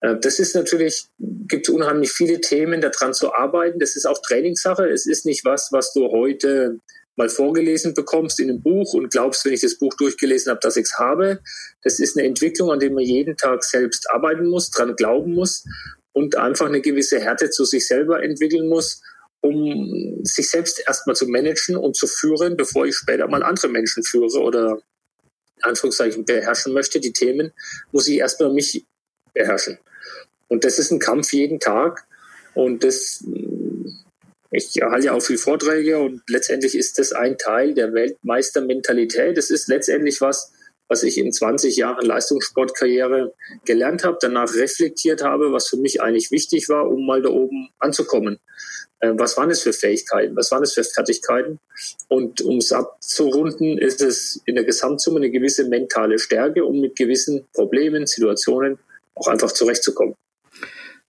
[0.00, 3.78] Äh, das ist natürlich, gibt unheimlich viele Themen, daran zu arbeiten.
[3.78, 4.88] Das ist auch Trainingssache.
[4.88, 6.80] Es ist nicht was, was du heute
[7.16, 10.76] mal vorgelesen bekommst in einem Buch und glaubst, wenn ich das Buch durchgelesen habe, dass
[10.76, 11.40] ich es habe.
[11.82, 15.64] Das ist eine Entwicklung, an der man jeden Tag selbst arbeiten muss, dran glauben muss
[16.12, 19.02] und einfach eine gewisse Härte zu sich selber entwickeln muss,
[19.40, 24.02] um sich selbst erstmal zu managen und zu führen, bevor ich später mal andere Menschen
[24.02, 24.80] führe oder
[25.56, 27.00] in Anführungszeichen beherrschen möchte.
[27.00, 27.52] Die Themen
[27.92, 28.84] muss ich erstmal mich
[29.34, 29.78] beherrschen.
[30.48, 32.06] Und das ist ein Kampf jeden Tag.
[32.54, 33.24] Und das
[34.50, 39.36] ich halte ja auch viele Vorträge und letztendlich ist das ein Teil der Weltmeistermentalität.
[39.36, 40.52] Es ist letztendlich was,
[40.88, 46.30] was ich in 20 Jahren Leistungssportkarriere gelernt habe, danach reflektiert habe, was für mich eigentlich
[46.30, 48.38] wichtig war, um mal da oben anzukommen.
[49.00, 50.36] Äh, was waren es für Fähigkeiten?
[50.36, 51.60] Was waren es für Fertigkeiten?
[52.08, 56.96] Und um es abzurunden, ist es in der Gesamtsumme eine gewisse mentale Stärke, um mit
[56.96, 58.78] gewissen Problemen, Situationen
[59.14, 60.14] auch einfach zurechtzukommen.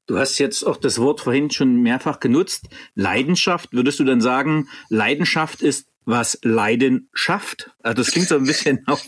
[0.07, 2.65] Du hast jetzt auch das Wort vorhin schon mehrfach genutzt.
[2.95, 3.73] Leidenschaft.
[3.73, 7.71] Würdest du dann sagen, Leidenschaft ist was Leiden schafft?
[7.81, 9.01] Also das klingt so ein bisschen auch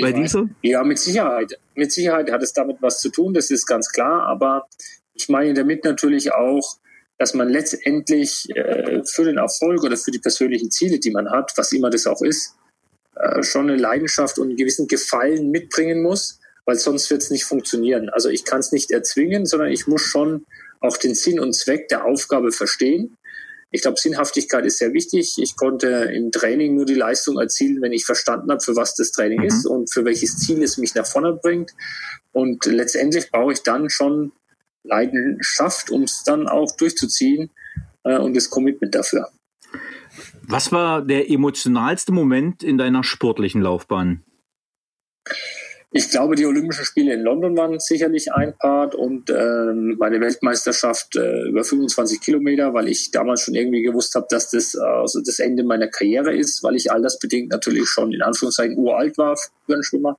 [0.00, 0.48] bei dir so.
[0.62, 1.58] Ja, mit Sicherheit.
[1.74, 4.24] Mit Sicherheit hat es damit was zu tun, das ist ganz klar.
[4.24, 4.68] Aber
[5.14, 6.78] ich meine damit natürlich auch,
[7.18, 11.52] dass man letztendlich äh, für den Erfolg oder für die persönlichen Ziele, die man hat,
[11.56, 12.54] was immer das auch ist,
[13.16, 17.46] äh, schon eine Leidenschaft und einen gewissen Gefallen mitbringen muss weil sonst wird es nicht
[17.46, 18.10] funktionieren.
[18.10, 20.44] Also ich kann es nicht erzwingen, sondern ich muss schon
[20.80, 23.16] auch den Sinn und Zweck der Aufgabe verstehen.
[23.70, 25.34] Ich glaube, Sinnhaftigkeit ist sehr wichtig.
[25.38, 29.12] Ich konnte im Training nur die Leistung erzielen, wenn ich verstanden habe, für was das
[29.12, 29.46] Training mhm.
[29.46, 31.72] ist und für welches Ziel es mich nach vorne bringt.
[32.32, 34.32] Und letztendlich brauche ich dann schon
[34.84, 37.50] Leidenschaft, um es dann auch durchzuziehen
[38.04, 39.28] äh, und das Commitment dafür.
[40.42, 44.24] Was war der emotionalste Moment in deiner sportlichen Laufbahn?
[45.90, 51.16] Ich glaube, die Olympischen Spiele in London waren sicherlich ein Part und ähm, meine Weltmeisterschaft
[51.16, 55.38] äh, über 25 Kilometer, weil ich damals schon irgendwie gewusst habe, dass das also das
[55.38, 59.34] Ende meiner Karriere ist, weil ich all das bedingt natürlich schon in Anführungszeichen uralt war
[59.36, 60.18] für einen Schwimmer.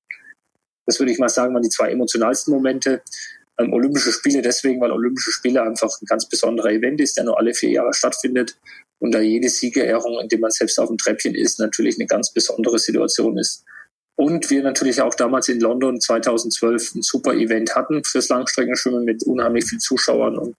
[0.88, 3.04] Das würde ich mal sagen, waren die zwei emotionalsten Momente.
[3.60, 7.38] Ähm, Olympische Spiele deswegen, weil Olympische Spiele einfach ein ganz besonderer Event ist, der nur
[7.38, 8.58] alle vier Jahre stattfindet
[8.98, 12.80] und da jede Siegerehrung, indem man selbst auf dem Treppchen ist, natürlich eine ganz besondere
[12.80, 13.66] Situation ist.
[14.20, 19.24] Und wir natürlich auch damals in London 2012 ein super Event hatten fürs Langstreckenschwimmen mit
[19.24, 20.58] unheimlich vielen Zuschauern und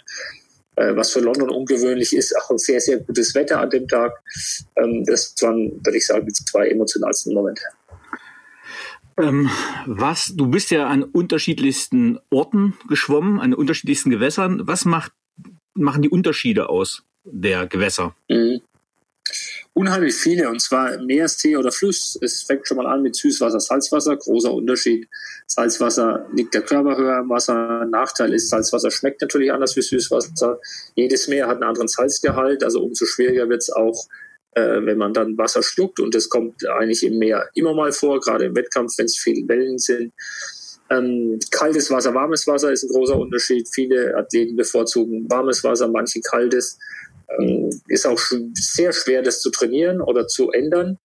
[0.76, 4.14] äh, was für London ungewöhnlich ist, auch ein sehr, sehr gutes Wetter an dem Tag.
[4.76, 7.60] Ähm, das waren, würde ich sagen, die zwei emotionalsten Momente.
[9.18, 9.50] Ähm,
[9.84, 14.66] was, du bist ja an unterschiedlichsten Orten geschwommen, an unterschiedlichsten Gewässern.
[14.66, 15.12] Was macht,
[15.74, 18.14] machen die Unterschiede aus der Gewässer?
[18.30, 18.62] Mhm.
[19.72, 22.18] Unheimlich viele, und zwar Meerestee oder Fluss.
[22.20, 25.08] Es fängt schon mal an mit Süßwasser, Salzwasser, großer Unterschied.
[25.46, 27.86] Salzwasser liegt der Körper höher im Wasser.
[27.86, 30.58] Nachteil ist, Salzwasser schmeckt natürlich anders wie Süßwasser.
[30.96, 34.08] Jedes Meer hat einen anderen Salzgehalt, also umso schwieriger wird es auch,
[34.52, 36.00] äh, wenn man dann Wasser schluckt.
[36.00, 39.46] Und das kommt eigentlich im Meer immer mal vor, gerade im Wettkampf, wenn es viele
[39.48, 40.12] Wellen sind.
[40.90, 43.68] Ähm, kaltes Wasser, warmes Wasser ist ein großer Unterschied.
[43.72, 46.78] Viele Athleten bevorzugen warmes Wasser, manche kaltes.
[47.38, 48.18] Ähm, ist auch
[48.54, 50.98] sehr schwer, das zu trainieren oder zu ändern.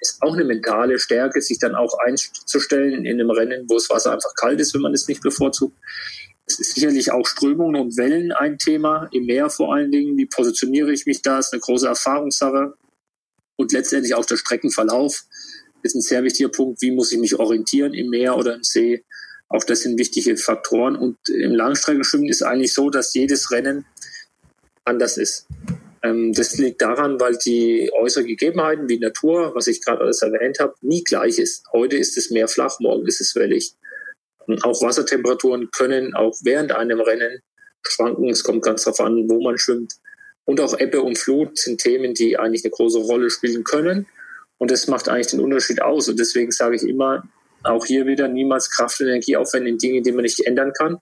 [0.00, 4.12] Ist auch eine mentale Stärke, sich dann auch einzustellen in einem Rennen, wo das Wasser
[4.12, 5.76] einfach kalt ist, wenn man es nicht bevorzugt.
[6.44, 10.16] Es ist sicherlich auch Strömungen und Wellen ein Thema, im Meer vor allen Dingen.
[10.16, 11.38] Wie positioniere ich mich da?
[11.38, 12.74] Ist eine große Erfahrungssache.
[13.56, 15.24] Und letztendlich auch der Streckenverlauf
[15.82, 16.82] ist ein sehr wichtiger Punkt.
[16.82, 19.04] Wie muss ich mich orientieren im Meer oder im See?
[19.48, 20.96] Auch das sind wichtige Faktoren.
[20.96, 23.84] Und im Langstreckenschwimmen ist eigentlich so, dass jedes Rennen
[24.84, 25.46] anders ist.
[26.02, 30.58] Ähm, das liegt daran, weil die äußeren Gegebenheiten wie Natur, was ich gerade alles erwähnt
[30.58, 31.64] habe, nie gleich ist.
[31.72, 33.74] Heute ist es mehr flach, morgen ist es wellig.
[34.46, 37.40] Und auch Wassertemperaturen können auch während einem Rennen
[37.86, 38.28] schwanken.
[38.28, 39.94] Es kommt ganz darauf an, wo man schwimmt.
[40.44, 44.06] Und auch Ebbe und Flut sind Themen, die eigentlich eine große Rolle spielen können.
[44.58, 46.08] Und das macht eigentlich den Unterschied aus.
[46.08, 47.22] Und deswegen sage ich immer,
[47.64, 50.98] Auch hier wieder niemals Kraft und Energie aufwenden in Dinge, die man nicht ändern kann.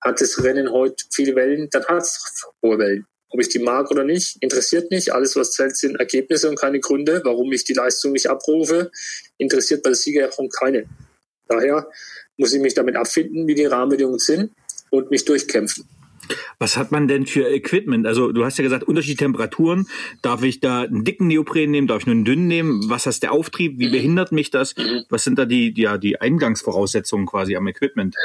[0.00, 3.06] Hat das Rennen heute viele Wellen, dann hat es hohe Wellen.
[3.28, 5.12] Ob ich die mag oder nicht, interessiert nicht.
[5.12, 8.90] Alles, was zählt, sind Ergebnisse und keine Gründe, warum ich die Leistung nicht abrufe.
[9.36, 10.86] Interessiert bei der Siegerehrung keine.
[11.48, 11.88] Daher
[12.36, 14.52] muss ich mich damit abfinden, wie die Rahmenbedingungen sind
[14.90, 15.88] und mich durchkämpfen.
[16.58, 18.06] Was hat man denn für Equipment?
[18.06, 19.86] Also du hast ja gesagt, unterschiedliche Temperaturen.
[20.22, 21.86] Darf ich da einen dicken Neopren nehmen?
[21.86, 22.88] Darf ich nur einen dünnen nehmen?
[22.88, 23.78] Was heißt der Auftrieb?
[23.78, 23.92] Wie mhm.
[23.92, 24.76] behindert mich das?
[24.76, 25.04] Mhm.
[25.08, 28.16] Was sind da die, ja, die Eingangsvoraussetzungen quasi am Equipment?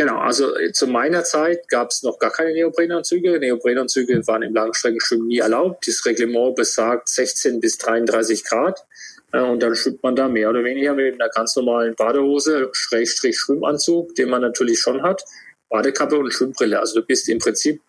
[0.00, 3.40] Genau, also äh, zu meiner Zeit gab es noch gar keine Neoprenanzüge.
[3.40, 5.88] Neoprenanzüge waren im Langstreckenschwimmen nie erlaubt.
[5.88, 8.86] Das Reglement besagt 16 bis 33 Grad.
[9.32, 13.36] Äh, und dann schwimmt man da mehr oder weniger mit einer ganz normalen Badehose, Schrägstrich
[13.36, 15.24] Schwimmanzug, den man natürlich schon hat.
[15.68, 16.78] Badekappe und Schwimmbrille.
[16.78, 17.82] Also du bist im Prinzip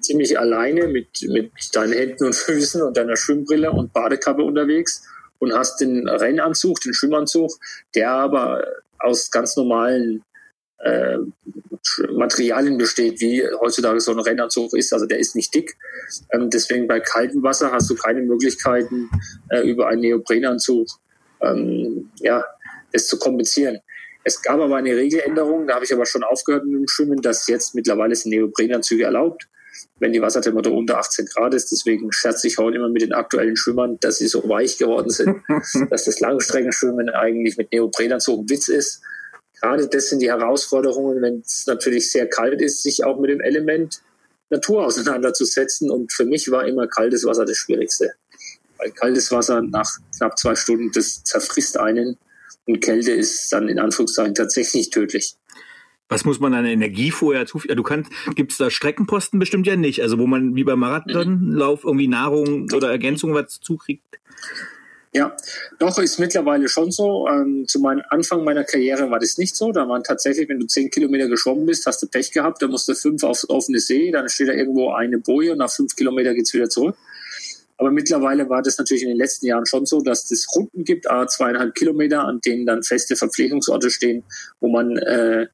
[0.00, 5.02] ziemlich alleine mit, mit deinen Händen und Füßen und deiner Schwimmbrille und Badekappe unterwegs
[5.40, 7.50] und hast den Rennanzug, den Schwimmanzug,
[7.96, 8.64] der aber
[9.00, 10.22] aus ganz normalen
[10.78, 11.18] äh,
[12.12, 14.92] Materialien besteht, wie heutzutage so ein Rennanzug ist.
[14.92, 15.76] Also der ist nicht dick.
[16.32, 19.08] Ähm, deswegen bei kaltem Wasser hast du keine Möglichkeiten,
[19.50, 20.88] äh, über einen Neoprenanzug
[21.42, 22.44] ähm, ja,
[22.92, 23.78] das zu kompensieren.
[24.24, 27.46] Es gab aber eine Regeländerung, da habe ich aber schon aufgehört mit dem Schwimmen, dass
[27.46, 29.46] jetzt mittlerweile sind Neoprenanzüge erlaubt,
[30.00, 31.70] wenn die Wassertemperatur unter 18 Grad ist.
[31.70, 35.42] Deswegen scherze ich heute immer mit den aktuellen Schwimmern, dass sie so weich geworden sind,
[35.90, 39.00] dass das Langstreckenschwimmen eigentlich mit Neoprenanzug ein Witz ist.
[39.60, 43.40] Gerade das sind die Herausforderungen, wenn es natürlich sehr kalt ist, sich auch mit dem
[43.40, 44.02] Element
[44.50, 45.90] Natur auseinanderzusetzen.
[45.90, 48.12] Und für mich war immer kaltes Wasser das Schwierigste.
[48.78, 52.18] Weil kaltes Wasser nach knapp zwei Stunden, das zerfrisst einen.
[52.66, 55.36] Und Kälte ist dann in Anführungszeichen tatsächlich tödlich.
[56.08, 57.76] Was muss man an Energie vorher zuführen?
[57.76, 61.82] Du kannst, gibt es da Streckenposten bestimmt ja nicht, also wo man wie beim Marathonlauf
[61.82, 64.04] irgendwie Nahrung oder Ergänzung was zukriegt?
[65.12, 65.34] Ja,
[65.78, 67.26] doch ist mittlerweile schon so.
[67.28, 69.72] Ähm, zu meinem Anfang meiner Karriere war das nicht so.
[69.72, 72.88] Da waren tatsächlich, wenn du zehn Kilometer geschwommen bist, hast du Pech gehabt, da musst
[72.88, 76.34] du fünf aufs offene See, dann steht da irgendwo eine Boje und nach fünf Kilometer
[76.34, 76.96] geht's wieder zurück.
[77.78, 81.10] Aber mittlerweile war das natürlich in den letzten Jahren schon so, dass es Routen gibt,
[81.10, 84.24] a zweieinhalb Kilometer, an denen dann feste Verpflegungsorte stehen,
[84.60, 85.46] wo man äh,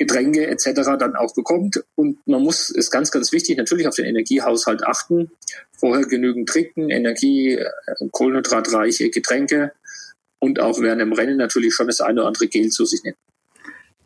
[0.00, 0.96] Getränke etc.
[0.98, 1.84] dann auch bekommt.
[1.94, 5.30] Und man muss, ist ganz, ganz wichtig, natürlich auf den Energiehaushalt achten.
[5.78, 7.68] Vorher genügend trinken, Energie, äh,
[8.10, 9.72] kohlenhydratreiche Getränke
[10.38, 13.18] und auch während dem Rennen natürlich schon das eine oder andere Gel zu sich nehmen.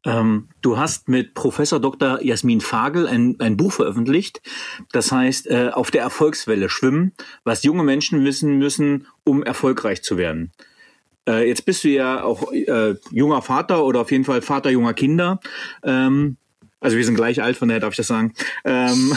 [0.05, 2.21] Ähm, du hast mit Professor Dr.
[2.23, 4.43] Jasmin Fagel ein, ein Buch veröffentlicht,
[4.91, 7.13] das heißt äh, Auf der Erfolgswelle schwimmen,
[7.45, 10.51] was junge Menschen wissen müssen, um erfolgreich zu werden.
[11.29, 14.95] Äh, jetzt bist du ja auch äh, junger Vater oder auf jeden Fall Vater junger
[14.95, 15.41] Kinder.
[15.83, 16.37] Ähm,
[16.81, 18.35] also wir sind gleich alt, von daher darf ich das sagen.
[18.65, 19.17] Ähm,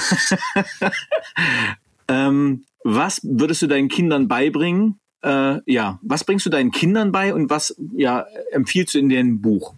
[2.08, 5.00] ähm, was würdest du deinen Kindern beibringen?
[5.22, 9.42] Äh, ja, was bringst du deinen Kindern bei und was ja, empfiehlst du in dem
[9.42, 9.74] Buch?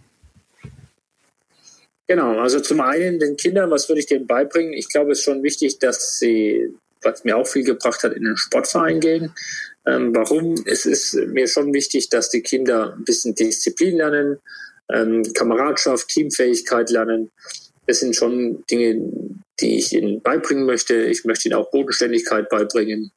[2.06, 4.72] Genau, also zum einen den Kindern, was würde ich denen beibringen?
[4.72, 8.24] Ich glaube, es ist schon wichtig, dass sie, was mir auch viel gebracht hat, in
[8.24, 9.32] den Sportverein gehen.
[9.86, 10.54] Ähm, warum?
[10.66, 14.38] Es ist mir schon wichtig, dass die Kinder ein bisschen Disziplin lernen,
[14.92, 17.30] ähm, Kameradschaft, Teamfähigkeit lernen.
[17.86, 19.00] Das sind schon Dinge,
[19.60, 20.94] die ich ihnen beibringen möchte.
[20.94, 23.12] Ich möchte ihnen auch Bodenständigkeit beibringen,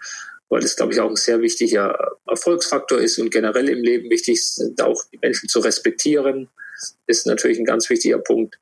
[0.50, 4.36] weil das, glaube ich, auch ein sehr wichtiger Erfolgsfaktor ist und generell im Leben wichtig
[4.36, 6.50] ist, auch die Menschen zu respektieren
[7.08, 8.60] ist natürlich ein ganz wichtiger Punkt.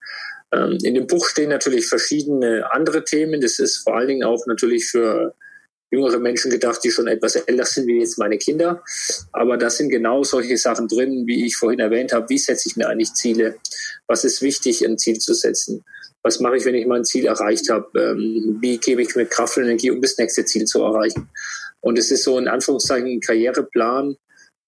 [0.51, 3.41] Ähm, in dem Buch stehen natürlich verschiedene andere Themen.
[3.41, 5.33] Das ist vor allen Dingen auch natürlich für
[5.91, 8.83] jüngere Menschen gedacht, die schon etwas älter sind wie jetzt meine Kinder.
[9.33, 12.29] Aber da sind genau solche Sachen drin, wie ich vorhin erwähnt habe.
[12.29, 13.57] Wie setze ich mir eigentlich Ziele?
[14.07, 15.83] Was ist wichtig, ein Ziel zu setzen?
[16.23, 17.87] Was mache ich, wenn ich mein Ziel erreicht habe?
[17.99, 21.29] Ähm, wie gebe ich mir Kraft und Energie, um das nächste Ziel zu erreichen?
[21.81, 24.15] Und es ist so in Anführungszeichen ein Karriereplan,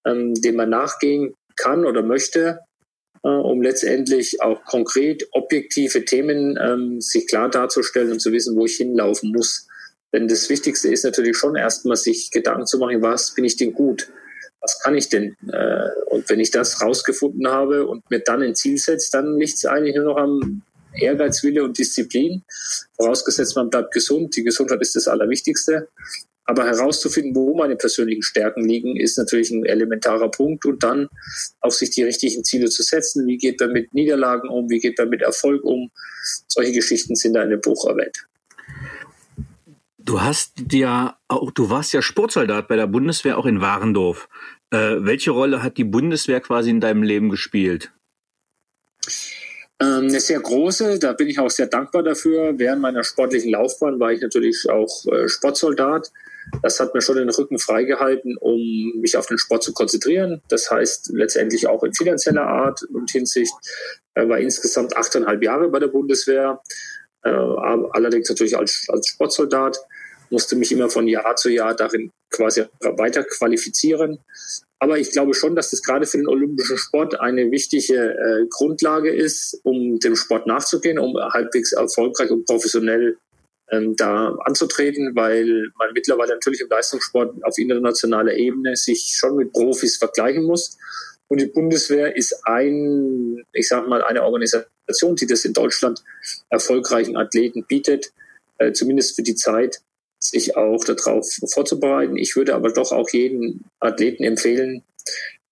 [0.06, 2.60] ähm, dem man nachgehen kann oder möchte,
[3.22, 8.66] äh, um letztendlich auch konkret objektive Themen ähm, sich klar darzustellen und zu wissen, wo
[8.66, 9.68] ich hinlaufen muss.
[10.14, 13.72] Denn das Wichtigste ist natürlich schon erstmal sich Gedanken zu machen, was bin ich denn
[13.72, 14.12] gut?
[14.60, 15.36] Was kann ich denn?
[15.52, 19.54] Äh, und wenn ich das rausgefunden habe und mir dann ein Ziel setze, dann liegt
[19.54, 20.62] es eigentlich nur noch am
[20.96, 22.44] Ehrgeizwille und Disziplin.
[22.96, 24.36] Vorausgesetzt, man bleibt gesund.
[24.36, 25.88] Die Gesundheit ist das Allerwichtigste.
[26.44, 31.08] Aber herauszufinden, wo meine persönlichen Stärken liegen, ist natürlich ein elementarer Punkt und dann
[31.60, 33.26] auf sich die richtigen Ziele zu setzen.
[33.26, 34.70] Wie geht man mit Niederlagen um?
[34.70, 35.90] Wie geht man mit Erfolg um?
[36.46, 38.28] Solche Geschichten sind da in dem Buch erwähnt.
[40.04, 44.28] Du hast ja auch, du warst ja Sportsoldat bei der Bundeswehr auch in Warendorf.
[44.70, 47.90] Äh, welche Rolle hat die Bundeswehr quasi in deinem Leben gespielt?
[49.80, 52.58] Ähm, eine sehr große, da bin ich auch sehr dankbar dafür.
[52.58, 56.12] Während meiner sportlichen Laufbahn war ich natürlich auch äh, Sportsoldat
[56.62, 58.60] Das hat mir schon den Rücken freigehalten, um
[59.00, 60.42] mich auf den Sport zu konzentrieren.
[60.48, 63.54] Das heißt letztendlich auch in finanzieller Art und Hinsicht.
[64.12, 66.60] Er war insgesamt achteinhalb Jahre bei der Bundeswehr,
[67.22, 69.78] äh, allerdings natürlich als, als Sportsoldat,
[70.34, 74.18] musste mich immer von Jahr zu Jahr darin quasi weiter qualifizieren.
[74.80, 79.14] Aber ich glaube schon, dass das gerade für den olympischen Sport eine wichtige äh, Grundlage
[79.14, 83.16] ist, um dem Sport nachzugehen, um halbwegs erfolgreich und professionell
[83.70, 89.52] ähm, da anzutreten, weil man mittlerweile natürlich im Leistungssport auf internationaler Ebene sich schon mit
[89.52, 90.76] Profis vergleichen muss.
[91.28, 96.02] Und die Bundeswehr ist ein, ich sage mal, eine Organisation, die das in Deutschland
[96.50, 98.12] erfolgreichen Athleten bietet,
[98.58, 99.80] äh, zumindest für die Zeit,
[100.24, 102.16] sich auch darauf vorzubereiten.
[102.16, 104.82] Ich würde aber doch auch jeden Athleten empfehlen,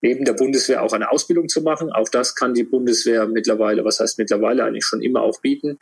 [0.01, 1.93] neben der Bundeswehr auch eine Ausbildung zu machen.
[1.93, 5.79] Auch das kann die Bundeswehr mittlerweile, was heißt mittlerweile eigentlich schon immer auch bieten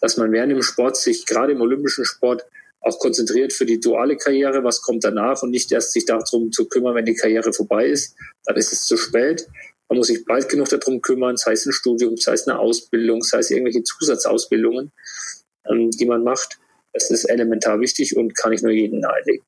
[0.00, 2.44] dass man während dem Sport sich gerade im olympischen Sport
[2.80, 6.66] auch konzentriert für die duale Karriere, was kommt danach und nicht erst sich darum zu
[6.66, 8.16] kümmern, wenn die Karriere vorbei ist,
[8.46, 9.46] dann ist es zu spät.
[9.88, 13.22] Man muss sich bald genug darum kümmern, sei es ein Studium, sei es eine Ausbildung,
[13.22, 14.92] sei es irgendwelche Zusatzausbildungen,
[15.68, 16.58] ähm, die man macht.
[16.92, 19.44] Das ist elementar wichtig und kann ich nur jedem nahelegen.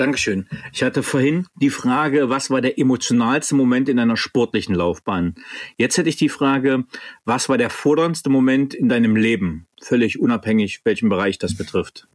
[0.00, 0.48] Dankeschön.
[0.72, 5.34] Ich hatte vorhin die Frage, was war der emotionalste Moment in deiner sportlichen Laufbahn?
[5.76, 6.84] Jetzt hätte ich die Frage,
[7.26, 9.66] was war der forderndste Moment in deinem Leben?
[9.82, 12.08] Völlig unabhängig, welchen Bereich das betrifft.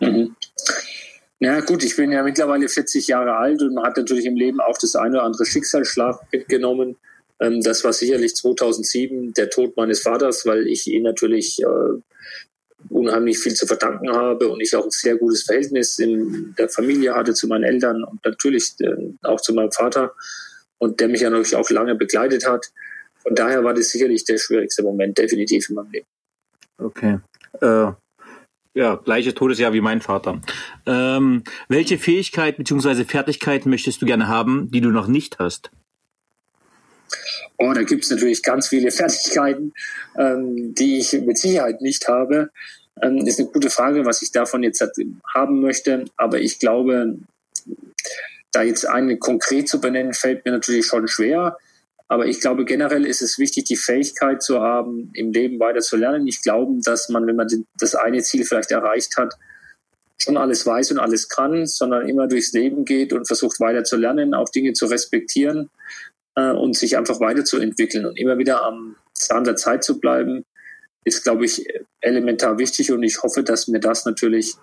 [0.00, 0.34] Mhm.
[1.38, 4.60] Ja gut, ich bin ja mittlerweile 40 Jahre alt und man hat natürlich im Leben
[4.60, 6.96] auch das eine oder andere Schicksalsschlag mitgenommen.
[7.40, 12.00] Ähm, das war sicherlich 2007 der Tod meines Vaters, weil ich ihn natürlich äh,
[12.90, 17.14] unheimlich viel zu verdanken habe und ich auch ein sehr gutes Verhältnis in der Familie
[17.14, 20.14] hatte zu meinen Eltern und natürlich äh, auch zu meinem Vater
[20.78, 22.70] und der mich ja natürlich auch lange begleitet hat.
[23.22, 26.06] Von daher war das sicherlich der schwierigste Moment, definitiv in meinem Leben.
[26.78, 27.18] Okay.
[27.60, 27.92] Äh,
[28.74, 30.40] ja, gleiche Todesjahr wie mein Vater.
[30.86, 33.04] Ähm, welche Fähigkeit bzw.
[33.04, 35.70] Fertigkeit möchtest du gerne haben, die du noch nicht hast?
[37.58, 39.72] Oh, da gibt es natürlich ganz viele Fertigkeiten,
[40.16, 42.50] ähm, die ich mit Sicherheit nicht habe.
[43.02, 44.84] Ähm, ist eine gute Frage, was ich davon jetzt
[45.34, 46.04] haben möchte.
[46.16, 47.18] Aber ich glaube,
[48.52, 51.58] da jetzt eine konkret zu benennen, fällt mir natürlich schon schwer.
[52.06, 55.96] Aber ich glaube, generell ist es wichtig, die Fähigkeit zu haben, im Leben weiter zu
[55.96, 56.26] lernen.
[56.26, 59.34] Ich glaube, dass man, wenn man das eine Ziel vielleicht erreicht hat,
[60.16, 63.96] schon alles weiß und alles kann, sondern immer durchs Leben geht und versucht weiter zu
[63.96, 65.70] lernen, auch Dinge zu respektieren
[66.38, 70.44] äh, und sich einfach weiterzuentwickeln und immer wieder am Zahn der Zeit zu bleiben,
[71.04, 71.66] ist, glaube ich,
[72.00, 74.54] elementar wichtig und ich hoffe, dass mir das natürlich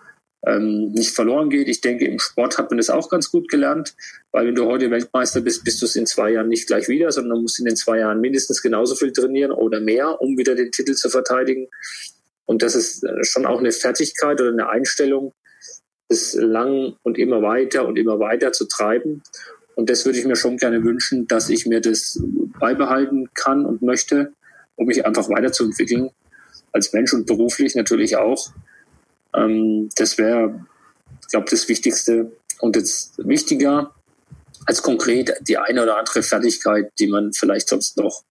[0.46, 1.68] ähm, nicht verloren geht.
[1.68, 3.96] Ich denke, im Sport hat man das auch ganz gut gelernt,
[4.32, 7.12] weil wenn du heute Weltmeister bist, bist du es in zwei Jahren nicht gleich wieder,
[7.12, 10.72] sondern musst in den zwei Jahren mindestens genauso viel trainieren oder mehr, um wieder den
[10.72, 11.68] Titel zu verteidigen.
[12.46, 15.34] Und das ist äh, schon auch eine Fertigkeit oder eine Einstellung,
[16.10, 19.24] das lang und immer weiter und immer weiter zu treiben.
[19.76, 22.22] Und das würde ich mir schon gerne wünschen, dass ich mir das
[22.60, 24.34] beibehalten kann und möchte,
[24.76, 26.10] um mich einfach weiterzuentwickeln,
[26.72, 28.52] als Mensch und beruflich natürlich auch.
[29.34, 30.66] Ähm, das wäre,
[31.22, 32.32] ich glaube, das Wichtigste.
[32.60, 33.94] Und jetzt wichtiger
[34.66, 38.24] als konkret die eine oder andere Fertigkeit, die man vielleicht sonst noch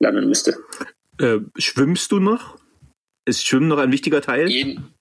[0.00, 0.56] lernen müsste.
[1.18, 2.58] Äh, schwimmst du noch?
[3.24, 4.48] Ist Schwimmen noch ein wichtiger Teil?
[4.48, 4.94] Jeden,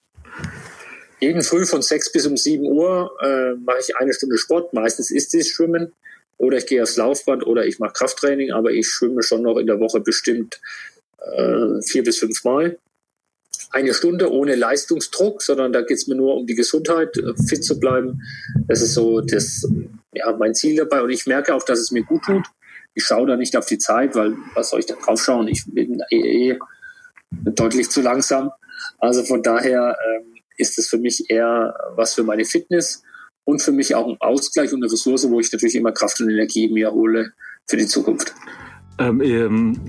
[1.26, 4.74] jeden Früh von sechs bis um sieben Uhr äh, mache ich eine Stunde Sport.
[4.74, 5.92] Meistens ist es Schwimmen
[6.38, 9.66] oder ich gehe aufs Laufband oder ich mache Krafttraining, aber ich schwimme schon noch in
[9.66, 10.62] der Woche bestimmt
[11.20, 12.78] äh, vier bis fünf Mal.
[13.72, 17.64] Eine Stunde ohne Leistungsdruck, sondern da geht es mir nur um die Gesundheit, äh, fit
[17.64, 18.22] zu bleiben.
[18.68, 19.68] Das ist so das,
[20.14, 21.02] ja, mein Ziel dabei.
[21.02, 22.46] Und ich merke auch, dass es mir gut tut.
[22.94, 25.48] Ich schaue da nicht auf die Zeit, weil was soll ich da drauf schauen?
[25.48, 26.60] Ich bin eh, eh
[27.32, 28.52] deutlich zu langsam.
[29.00, 33.04] Also von daher ähm, ist es für mich eher was für meine Fitness
[33.44, 36.30] und für mich auch ein Ausgleich und eine Ressource, wo ich natürlich immer Kraft und
[36.30, 37.32] Energie mir hole
[37.68, 38.34] für die Zukunft.
[39.00, 39.80] Ähm, ähm,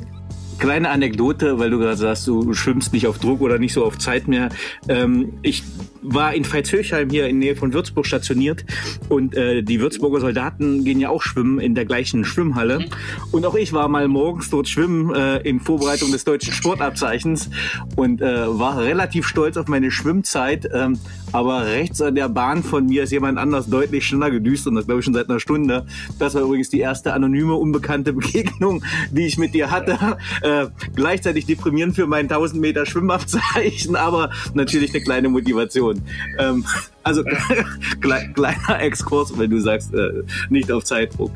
[0.59, 3.99] kleine Anekdote, weil du gerade sagst, du schwimmst nicht auf Druck oder nicht so auf
[3.99, 4.49] Zeit mehr.
[4.89, 5.63] Ähm, ich
[6.03, 8.65] war in Veitshöchheim hier in Nähe von Würzburg stationiert
[9.09, 12.81] und äh, die Würzburger Soldaten gehen ja auch schwimmen in der gleichen Schwimmhalle.
[12.81, 12.85] Mhm.
[13.33, 17.51] Und auch ich war mal morgens dort schwimmen äh, in Vorbereitung des deutschen Sportabzeichens
[17.97, 20.69] und äh, war relativ stolz auf meine Schwimmzeit.
[20.73, 20.99] Ähm,
[21.33, 24.87] aber rechts an der Bahn von mir ist jemand anders deutlich schneller gedüst und das
[24.87, 25.87] glaube ich schon seit einer Stunde.
[26.19, 30.17] Das war übrigens die erste anonyme, unbekannte Begegnung, die ich mit dir hatte.
[30.47, 36.01] Äh, gleichzeitig deprimierend für mein 1000 Meter Schwimmabzeichen, aber natürlich eine kleine Motivation.
[36.39, 36.65] Ähm,
[37.03, 37.25] also
[38.01, 41.33] kleiner Exkurs, wenn du sagst, äh, nicht auf Zeitdruck.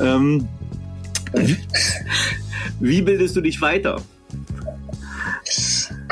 [0.00, 0.48] Ähm,
[2.80, 4.00] wie bildest du dich weiter?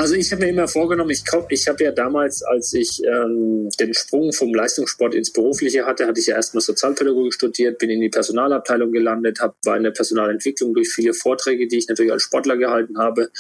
[0.03, 3.95] Also ich habe mir immer vorgenommen, ich, ich habe ja damals, als ich ähm, den
[3.95, 8.09] Sprung vom Leistungssport ins Berufliche hatte, hatte ich ja erstmal Sozialpädagogik studiert, bin in die
[8.09, 12.57] Personalabteilung gelandet, hab, war in der Personalentwicklung durch viele Vorträge, die ich natürlich als Sportler
[12.57, 13.31] gehalten habe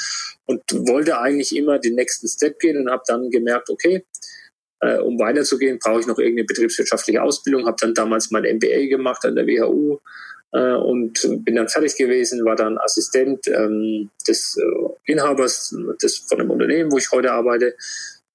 [0.45, 4.05] und wollte eigentlich immer den nächsten Step gehen und habe dann gemerkt, okay,
[4.83, 9.25] äh, um weiterzugehen, brauche ich noch irgendeine betriebswirtschaftliche Ausbildung, habe dann damals mein MBA gemacht
[9.25, 9.99] an der WHU,
[10.53, 16.38] äh, und bin dann fertig gewesen, war dann Assistent ähm, des äh, Inhabers des, von
[16.38, 17.74] dem Unternehmen, wo ich heute arbeite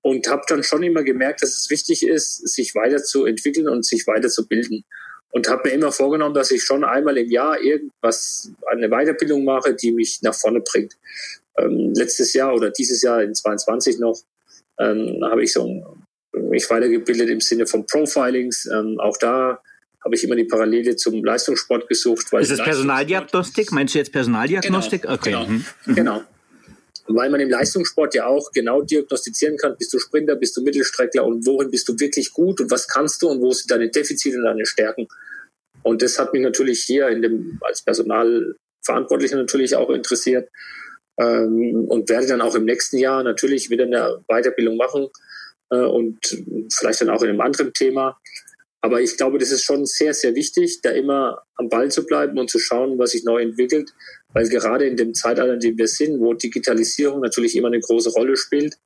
[0.02, 4.84] und habe dann schon immer gemerkt, dass es wichtig ist, sich weiterzuentwickeln und sich weiterzubilden.
[5.32, 9.76] Und habe mir immer vorgenommen, dass ich schon einmal im Jahr irgendwas, eine Weiterbildung mache,
[9.76, 10.94] die mich nach vorne bringt.
[11.58, 14.18] Ähm, letztes Jahr oder dieses Jahr in 22 noch
[14.80, 15.98] ähm, habe ich so
[16.34, 18.66] mich weitergebildet im Sinne von Profilings.
[18.68, 19.62] Ähm, auch da
[20.08, 22.32] habe ich immer die Parallele zum Leistungssport gesucht.
[22.32, 23.74] Weil ist das Personaldiagnostik?
[23.74, 25.02] Meinst du jetzt Personaldiagnostik?
[25.02, 25.32] Genau, okay.
[25.32, 25.96] genau, mhm.
[25.96, 26.24] genau.
[27.08, 31.26] Weil man im Leistungssport ja auch genau diagnostizieren kann, bist du Sprinter, bist du Mittelstreckler
[31.26, 34.38] und wohin bist du wirklich gut und was kannst du und wo sind deine Defizite
[34.38, 35.10] und deine Stärken.
[35.84, 40.50] Und das hat mich natürlich hier in dem, als Personalverantwortlicher natürlich auch interessiert
[41.20, 45.10] ähm, und werde dann auch im nächsten Jahr natürlich wieder eine Weiterbildung machen
[45.70, 46.18] äh, und
[46.74, 48.18] vielleicht dann auch in einem anderen Thema.
[48.82, 52.38] Aber ich glaube, das ist schon sehr, sehr wichtig, da immer am Ball zu bleiben
[52.38, 53.92] und zu schauen, was sich neu entwickelt.
[54.34, 58.12] Weil gerade in dem Zeitalter, in dem wir sind, wo Digitalisierung natürlich immer eine große
[58.12, 58.78] Rolle spielt,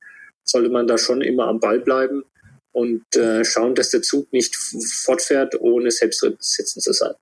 [0.44, 2.24] sollte man da schon immer am Ball bleiben
[2.72, 7.12] und äh, schauen, dass der Zug nicht fortfährt, ohne selbst sitzen zu sein.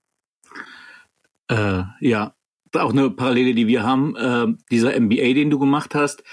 [1.49, 2.33] Äh, ja,
[2.73, 6.23] auch eine Parallele, die wir haben, äh, dieser MBA, den du gemacht hast.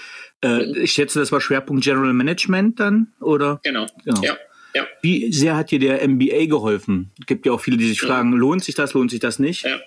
[0.41, 0.75] Äh, mhm.
[0.75, 3.59] Ich schätze, das war Schwerpunkt General Management dann, oder?
[3.63, 3.87] Genau.
[4.05, 4.21] genau.
[4.21, 4.37] Ja.
[4.79, 4.87] Ja.
[5.01, 7.11] Wie sehr hat dir der MBA geholfen?
[7.19, 9.65] Es gibt ja auch viele, die sich fragen, lohnt sich das, lohnt sich das nicht?
[9.65, 9.79] Ja.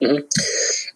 [0.00, 0.24] Mhm.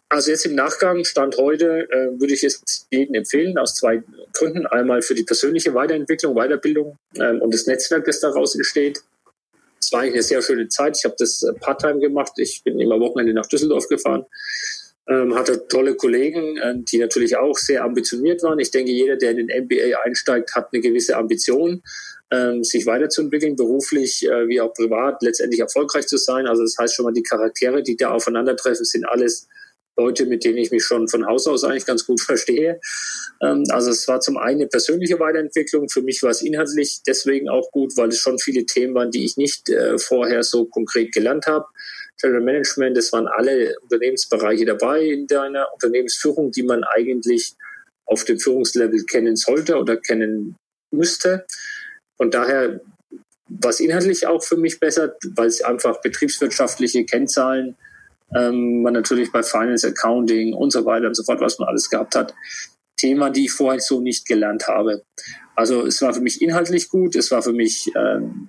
[0.08, 4.02] Also jetzt im Nachgang, Stand heute, äh, würde ich es jedem empfehlen, aus zwei
[4.34, 4.66] Gründen.
[4.66, 9.00] Einmal für die persönliche Weiterentwicklung, Weiterbildung ähm, und das Netzwerk, das daraus entsteht.
[9.80, 10.96] Es war eigentlich eine sehr schöne Zeit.
[10.98, 12.32] Ich habe das äh, Part-Time gemacht.
[12.36, 14.26] Ich bin immer Wochenende nach Düsseldorf gefahren.
[15.08, 18.58] Ähm, hatte tolle Kollegen, äh, die natürlich auch sehr ambitioniert waren.
[18.58, 21.82] Ich denke, jeder, der in den MBA einsteigt, hat eine gewisse Ambition
[22.30, 26.46] ähm, sich weiterzuentwickeln, beruflich äh, wie auch privat, letztendlich erfolgreich zu sein.
[26.46, 29.48] Also das heißt schon mal, die Charaktere, die da aufeinandertreffen, sind alles
[29.96, 32.80] Leute, mit denen ich mich schon von Haus aus eigentlich ganz gut verstehe.
[33.40, 35.88] Ähm, also es war zum einen eine persönliche Weiterentwicklung.
[35.88, 39.24] Für mich war es inhaltlich deswegen auch gut, weil es schon viele Themen waren, die
[39.24, 41.66] ich nicht äh, vorher so konkret gelernt habe.
[42.20, 47.54] General Management, es waren alle Unternehmensbereiche dabei in deiner Unternehmensführung, die man eigentlich
[48.06, 50.56] auf dem Führungslevel kennen sollte oder kennen
[50.90, 51.44] müsste.
[52.16, 52.80] Von daher
[53.48, 57.76] was inhaltlich auch für mich besser, weil es einfach betriebswirtschaftliche Kennzahlen,
[58.34, 61.88] ähm, man natürlich bei Finance, Accounting und so weiter und so fort, was man alles
[61.88, 62.34] gehabt hat,
[62.96, 65.02] Thema, die ich vorher so nicht gelernt habe.
[65.54, 68.48] Also es war für mich inhaltlich gut, es war für mich ähm,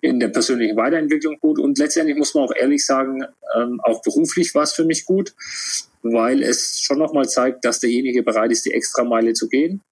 [0.00, 4.54] in der persönlichen Weiterentwicklung gut und letztendlich muss man auch ehrlich sagen, ähm, auch beruflich
[4.54, 5.34] war es für mich gut,
[6.02, 9.82] weil es schon nochmal zeigt, dass derjenige bereit ist, die Extrameile zu gehen.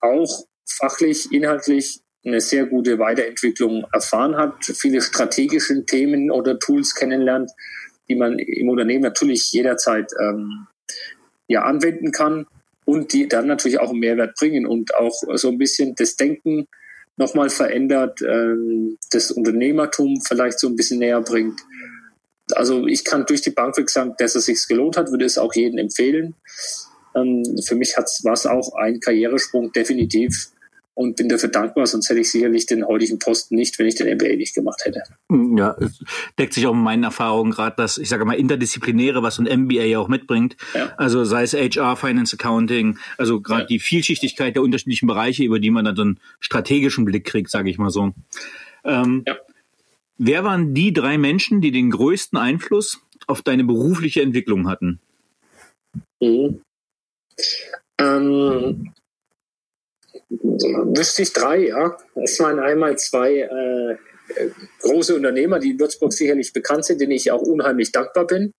[0.00, 7.50] Auch fachlich, inhaltlich eine sehr gute Weiterentwicklung erfahren hat, viele strategische Themen oder Tools kennenlernt,
[8.08, 10.66] die man im Unternehmen natürlich jederzeit ähm,
[11.48, 12.46] ja anwenden kann
[12.84, 16.66] und die dann natürlich auch einen Mehrwert bringen und auch so ein bisschen das Denken
[17.16, 21.60] nochmal verändert, ähm, das Unternehmertum vielleicht so ein bisschen näher bringt.
[22.52, 25.54] Also ich kann durch die Bank sagen, dass es sich gelohnt hat, würde es auch
[25.54, 26.34] jedem empfehlen.
[27.14, 30.50] Ähm, für mich war es auch ein Karrieresprung definitiv
[31.00, 34.06] und bin dafür dankbar, sonst hätte ich sicherlich den heutigen Posten nicht, wenn ich den
[34.16, 35.02] MBA nicht gemacht hätte.
[35.30, 36.04] Hm, ja, es
[36.38, 39.84] deckt sich auch mit meinen Erfahrungen gerade, dass ich sage mal interdisziplinäre, was ein MBA
[39.84, 40.58] ja auch mitbringt.
[40.74, 40.92] Ja.
[40.98, 43.66] Also sei es HR, Finance, Accounting, also gerade ja.
[43.68, 47.70] die Vielschichtigkeit der unterschiedlichen Bereiche, über die man dann so einen strategischen Blick kriegt, sage
[47.70, 48.12] ich mal so.
[48.84, 49.38] Ähm, ja.
[50.18, 55.00] Wer waren die drei Menschen, die den größten Einfluss auf deine berufliche Entwicklung hatten?
[56.20, 56.60] Mhm.
[57.98, 58.92] Ähm,
[60.30, 61.96] Wüsste ich drei, ja.
[62.14, 63.96] Es waren einmal zwei äh,
[64.80, 68.54] große Unternehmer, die in Würzburg sicherlich bekannt sind, denen ich auch unheimlich dankbar bin.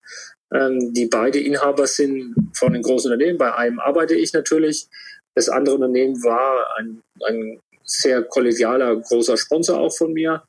[0.53, 3.37] Ähm, die beide Inhaber sind von den großen Unternehmen.
[3.37, 4.87] Bei einem arbeite ich natürlich.
[5.33, 10.43] Das andere Unternehmen war ein, ein sehr kollegialer, großer Sponsor auch von mir.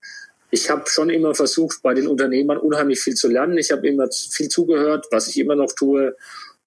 [0.51, 3.57] Ich habe schon immer versucht, bei den Unternehmern unheimlich viel zu lernen.
[3.59, 6.17] Ich habe immer viel zugehört, was ich immer noch tue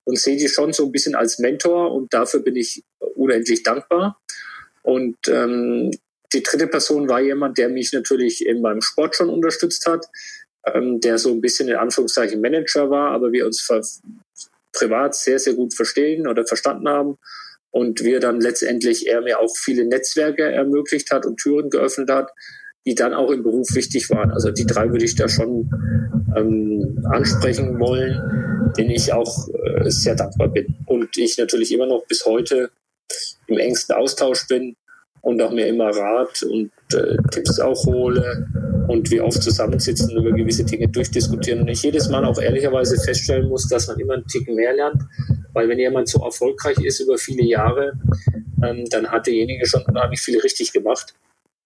[0.05, 2.83] und sehe die schon so ein bisschen als Mentor und dafür bin ich
[3.15, 4.19] unendlich dankbar.
[4.85, 5.89] Und ähm,
[6.31, 10.05] die dritte Person war jemand, der mich natürlich in meinem Sport schon unterstützt hat,
[10.67, 13.67] ähm, der so ein bisschen in Anführungszeichen Manager war, aber wir uns
[14.73, 17.17] privat sehr, sehr gut verstehen oder verstanden haben.
[17.71, 22.29] und wir dann letztendlich er mir auch viele Netzwerke ermöglicht hat und Türen geöffnet hat,
[22.85, 24.31] die dann auch im Beruf wichtig waren.
[24.31, 25.69] Also die drei würde ich da schon
[26.37, 30.75] ähm, ansprechen wollen, denen ich auch äh, sehr dankbar bin.
[30.85, 32.69] Und ich natürlich immer noch bis heute
[33.47, 34.75] im engsten Austausch bin
[35.21, 38.47] und auch mir immer Rat und äh, Tipps auch hole
[38.87, 42.95] und wir oft zusammensitzen und über gewisse Dinge durchdiskutieren und ich jedes Mal auch ehrlicherweise
[42.97, 45.01] feststellen muss, dass man immer einen Ticken mehr lernt,
[45.53, 47.93] weil wenn jemand so erfolgreich ist über viele Jahre,
[48.63, 51.15] ähm, dann hat derjenige schon unheimlich viel richtig gemacht.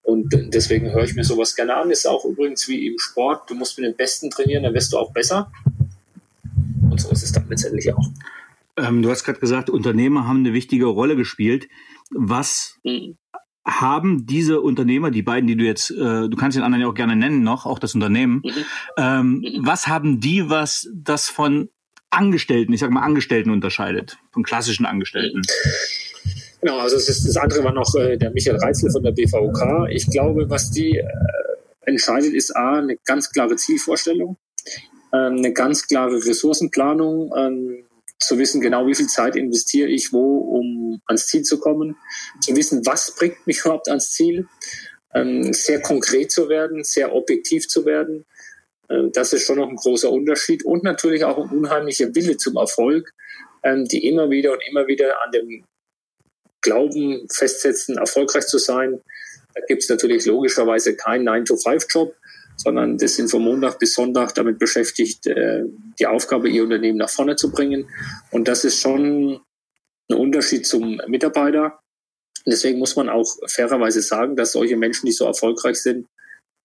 [0.02, 1.90] Und deswegen höre ich mir sowas gerne an.
[1.90, 3.48] Ist auch übrigens wie im Sport.
[3.50, 5.52] Du musst mit den Besten trainieren, dann wirst du auch besser.
[6.90, 8.08] Und so ist es dann letztendlich auch.
[8.80, 11.68] Ähm, du hast gerade gesagt, Unternehmer haben eine wichtige Rolle gespielt.
[12.10, 13.16] Was mhm.
[13.66, 16.94] haben diese Unternehmer, die beiden, die du jetzt, äh, du kannst den anderen ja auch
[16.94, 18.64] gerne nennen noch, auch das Unternehmen, mhm.
[18.96, 19.60] Ähm, mhm.
[19.60, 21.68] was haben die, was das von
[22.10, 25.42] Angestellten, ich sag mal Angestellten unterscheidet, von klassischen Angestellten?
[26.60, 29.88] Genau, also das, ist, das andere war noch äh, der Michael Reitzel von der BVK.
[29.90, 31.06] Ich glaube, was die äh,
[31.82, 34.36] entscheidet, ist A, eine ganz klare Zielvorstellung,
[35.12, 37.84] ähm, eine ganz klare Ressourcenplanung, ähm,
[38.20, 41.96] zu wissen, genau wie viel Zeit investiere ich wo, um ans Ziel zu kommen,
[42.40, 44.46] zu wissen, was bringt mich überhaupt ans Ziel,
[45.14, 48.26] ähm, sehr konkret zu werden, sehr objektiv zu werden.
[48.88, 52.56] Äh, das ist schon noch ein großer Unterschied und natürlich auch ein unheimlicher Wille zum
[52.56, 53.10] Erfolg,
[53.62, 55.64] ähm, die immer wieder und immer wieder an dem
[56.60, 59.00] Glauben festsetzen, erfolgreich zu sein.
[59.54, 62.14] Da gibt es natürlich logischerweise keinen 9-to-5-Job,
[62.62, 65.62] sondern das sind von Montag bis Sonntag damit beschäftigt, äh,
[65.98, 67.88] die Aufgabe, ihr Unternehmen nach vorne zu bringen.
[68.30, 69.40] Und das ist schon
[70.10, 71.80] ein Unterschied zum Mitarbeiter.
[72.46, 76.06] Deswegen muss man auch fairerweise sagen, dass solche Menschen, die so erfolgreich sind,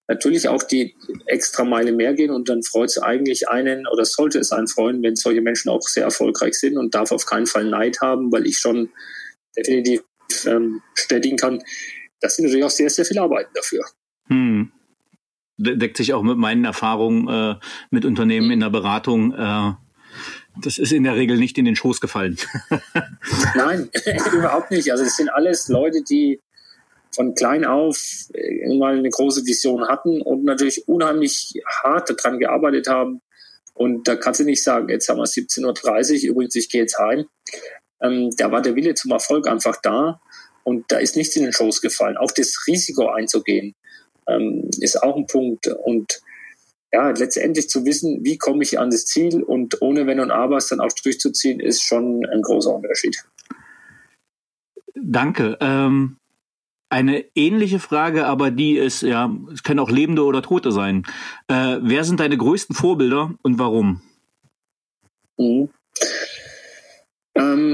[0.07, 4.39] natürlich auch die extra Meile mehr gehen und dann freut es eigentlich einen oder sollte
[4.39, 7.65] es einen freuen, wenn solche Menschen auch sehr erfolgreich sind und darf auf keinen Fall
[7.65, 8.89] Neid haben, weil ich schon
[9.57, 10.03] definitiv
[10.45, 11.63] ähm, bestätigen kann,
[12.19, 13.83] dass sie natürlich auch sehr, sehr viel arbeiten dafür.
[14.27, 14.71] Hm.
[15.57, 17.55] Deckt sich auch mit meinen Erfahrungen äh,
[17.89, 19.33] mit Unternehmen in der Beratung.
[19.33, 19.73] Äh,
[20.61, 22.37] das ist in der Regel nicht in den Schoß gefallen.
[23.55, 23.89] Nein,
[24.33, 24.91] überhaupt nicht.
[24.91, 26.41] Also es sind alles Leute, die
[27.13, 28.27] von klein auf
[28.77, 31.53] mal eine große Vision hatten und natürlich unheimlich
[31.83, 33.21] hart daran gearbeitet haben.
[33.73, 36.97] Und da kannst du nicht sagen, jetzt haben wir 17.30 Uhr, übrigens, ich gehe jetzt
[36.97, 37.25] heim,
[38.01, 40.21] ähm, da war der Wille zum Erfolg einfach da
[40.63, 42.17] und da ist nichts in den Schoß gefallen.
[42.17, 43.75] Auch das Risiko einzugehen
[44.28, 46.21] ähm, ist auch ein Punkt und
[46.91, 50.57] ja, letztendlich zu wissen, wie komme ich an das Ziel und ohne Wenn und Aber
[50.57, 53.26] es dann auch durchzuziehen, ist schon ein großer Unterschied.
[54.95, 55.57] Danke.
[55.59, 56.17] Ähm,
[56.89, 61.03] eine ähnliche Frage, aber die ist, ja, es können auch Lebende oder Tote sein.
[61.47, 64.01] Äh, wer sind deine größten Vorbilder und warum?
[65.38, 65.69] Mhm.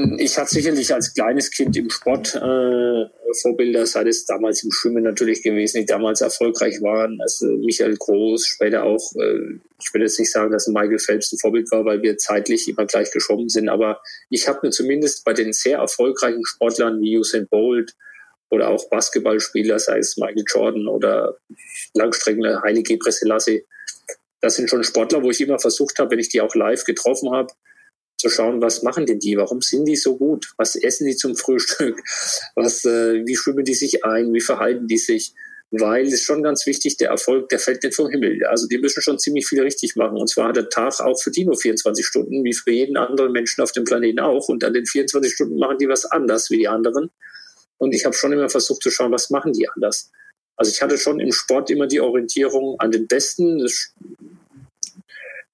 [0.02, 3.06] Ähm, ich hatte sicherlich als kleines Kind im Sport äh,
[3.41, 7.20] Vorbilder, sei es damals im Schwimmen natürlich gewesen, die damals erfolgreich waren.
[7.22, 11.39] Also Michael Groß, später auch, äh, ich will jetzt nicht sagen, dass Michael Phelps ein
[11.39, 15.34] Vorbild war, weil wir zeitlich immer gleich geschwommen sind, aber ich habe mir zumindest bei
[15.34, 17.95] den sehr erfolgreichen Sportlern wie Usain Bolt
[18.49, 21.38] oder auch Basketballspieler, sei es Michael Jordan oder
[21.93, 23.66] Langstreckler Haile Gebrselassie,
[24.41, 27.32] das sind schon Sportler, wo ich immer versucht habe, wenn ich die auch live getroffen
[27.32, 27.54] habe,
[28.22, 29.36] zu schauen, was machen denn die?
[29.38, 30.53] Warum sind die so gut?
[30.57, 31.99] Was essen die zum Frühstück?
[32.55, 34.34] Was, äh, wie schwimmen die sich ein?
[34.34, 35.34] Wie verhalten die sich?
[35.72, 38.45] Weil es schon ganz wichtig, der Erfolg, der fällt nicht vom Himmel.
[38.45, 40.17] Also die müssen schon ziemlich viel richtig machen.
[40.17, 43.32] Und zwar hat der Tag auch für die nur 24 Stunden, wie für jeden anderen
[43.32, 44.49] Menschen auf dem Planeten auch.
[44.49, 47.09] Und an den 24 Stunden machen die was anders wie die anderen.
[47.78, 50.11] Und ich habe schon immer versucht zu schauen, was machen die anders.
[50.57, 53.65] Also ich hatte schon im Sport immer die Orientierung an den Besten.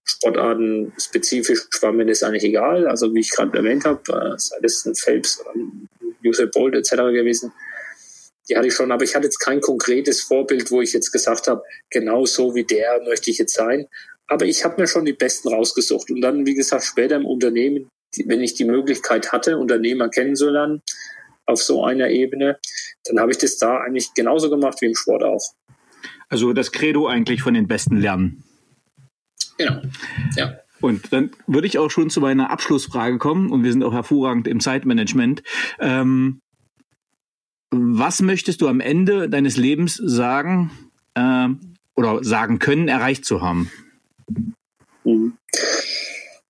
[0.08, 2.88] Das Sportarten spezifisch Schwammen ist eigentlich egal.
[2.88, 5.44] Also wie ich gerade erwähnt habe, äh, sei das ein Phelps,
[6.24, 6.92] Usain Bolt etc.
[7.14, 7.52] gewesen,
[8.50, 11.48] die hatte ich schon, aber ich hatte jetzt kein konkretes Vorbild, wo ich jetzt gesagt
[11.48, 13.88] habe, genau so wie der möchte ich jetzt sein.
[14.28, 17.90] Aber ich habe mir schon die Besten rausgesucht und dann, wie gesagt, später im Unternehmen,
[18.26, 20.82] wenn ich die Möglichkeit hatte, Unternehmer kennenzulernen
[21.46, 22.58] auf so einer Ebene,
[23.06, 25.54] dann habe ich das da eigentlich genauso gemacht wie im Sport auch.
[26.30, 28.44] Also das Credo eigentlich von den Besten lernen.
[29.58, 29.82] Genau.
[30.36, 30.60] Ja.
[30.80, 34.48] Und dann würde ich auch schon zu meiner Abschlussfrage kommen, und wir sind auch hervorragend
[34.48, 35.44] im Zeitmanagement.
[35.80, 36.42] Ähm,
[37.72, 40.72] was möchtest du am Ende deines Lebens sagen
[41.16, 41.50] äh,
[41.96, 43.72] oder sagen können, erreicht zu haben?
[45.04, 45.38] Mhm.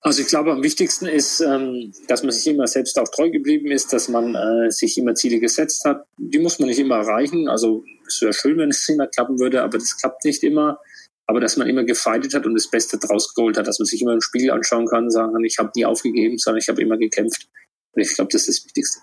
[0.01, 3.72] Also ich glaube, am wichtigsten ist, ähm, dass man sich immer selbst auch treu geblieben
[3.72, 6.05] ist, dass man äh, sich immer Ziele gesetzt hat.
[6.18, 7.49] Die muss man nicht immer erreichen.
[7.49, 10.80] Also es wäre schön, wenn es immer klappen würde, aber das klappt nicht immer
[11.28, 14.01] aber dass man immer gefeitet hat und das Beste draus geholt hat, dass man sich
[14.01, 16.97] immer im Spiegel anschauen kann, sagen kann, ich habe nie aufgegeben, sondern ich habe immer
[16.97, 17.47] gekämpft.
[17.91, 18.99] Und ich glaube, das ist das Wichtigste.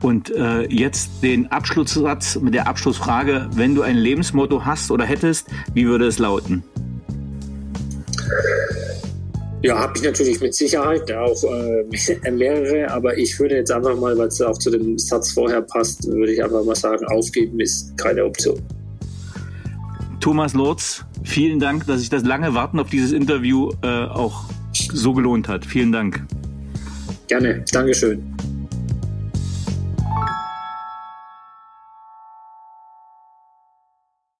[0.00, 5.48] Und äh, jetzt den Abschlusssatz mit der Abschlussfrage, wenn du ein Lebensmotto hast oder hättest,
[5.72, 6.62] wie würde es lauten?
[9.62, 14.16] Ja, habe ich natürlich mit Sicherheit, auch äh, mehrere, aber ich würde jetzt einfach mal,
[14.16, 17.96] weil es auch zu dem Satz vorher passt, würde ich einfach mal sagen, aufgeben ist
[17.96, 18.62] keine Option.
[20.24, 25.12] Thomas Lorz, vielen Dank, dass sich das lange Warten auf dieses Interview äh, auch so
[25.12, 25.66] gelohnt hat.
[25.66, 26.24] Vielen Dank.
[27.28, 28.33] Gerne, Dankeschön.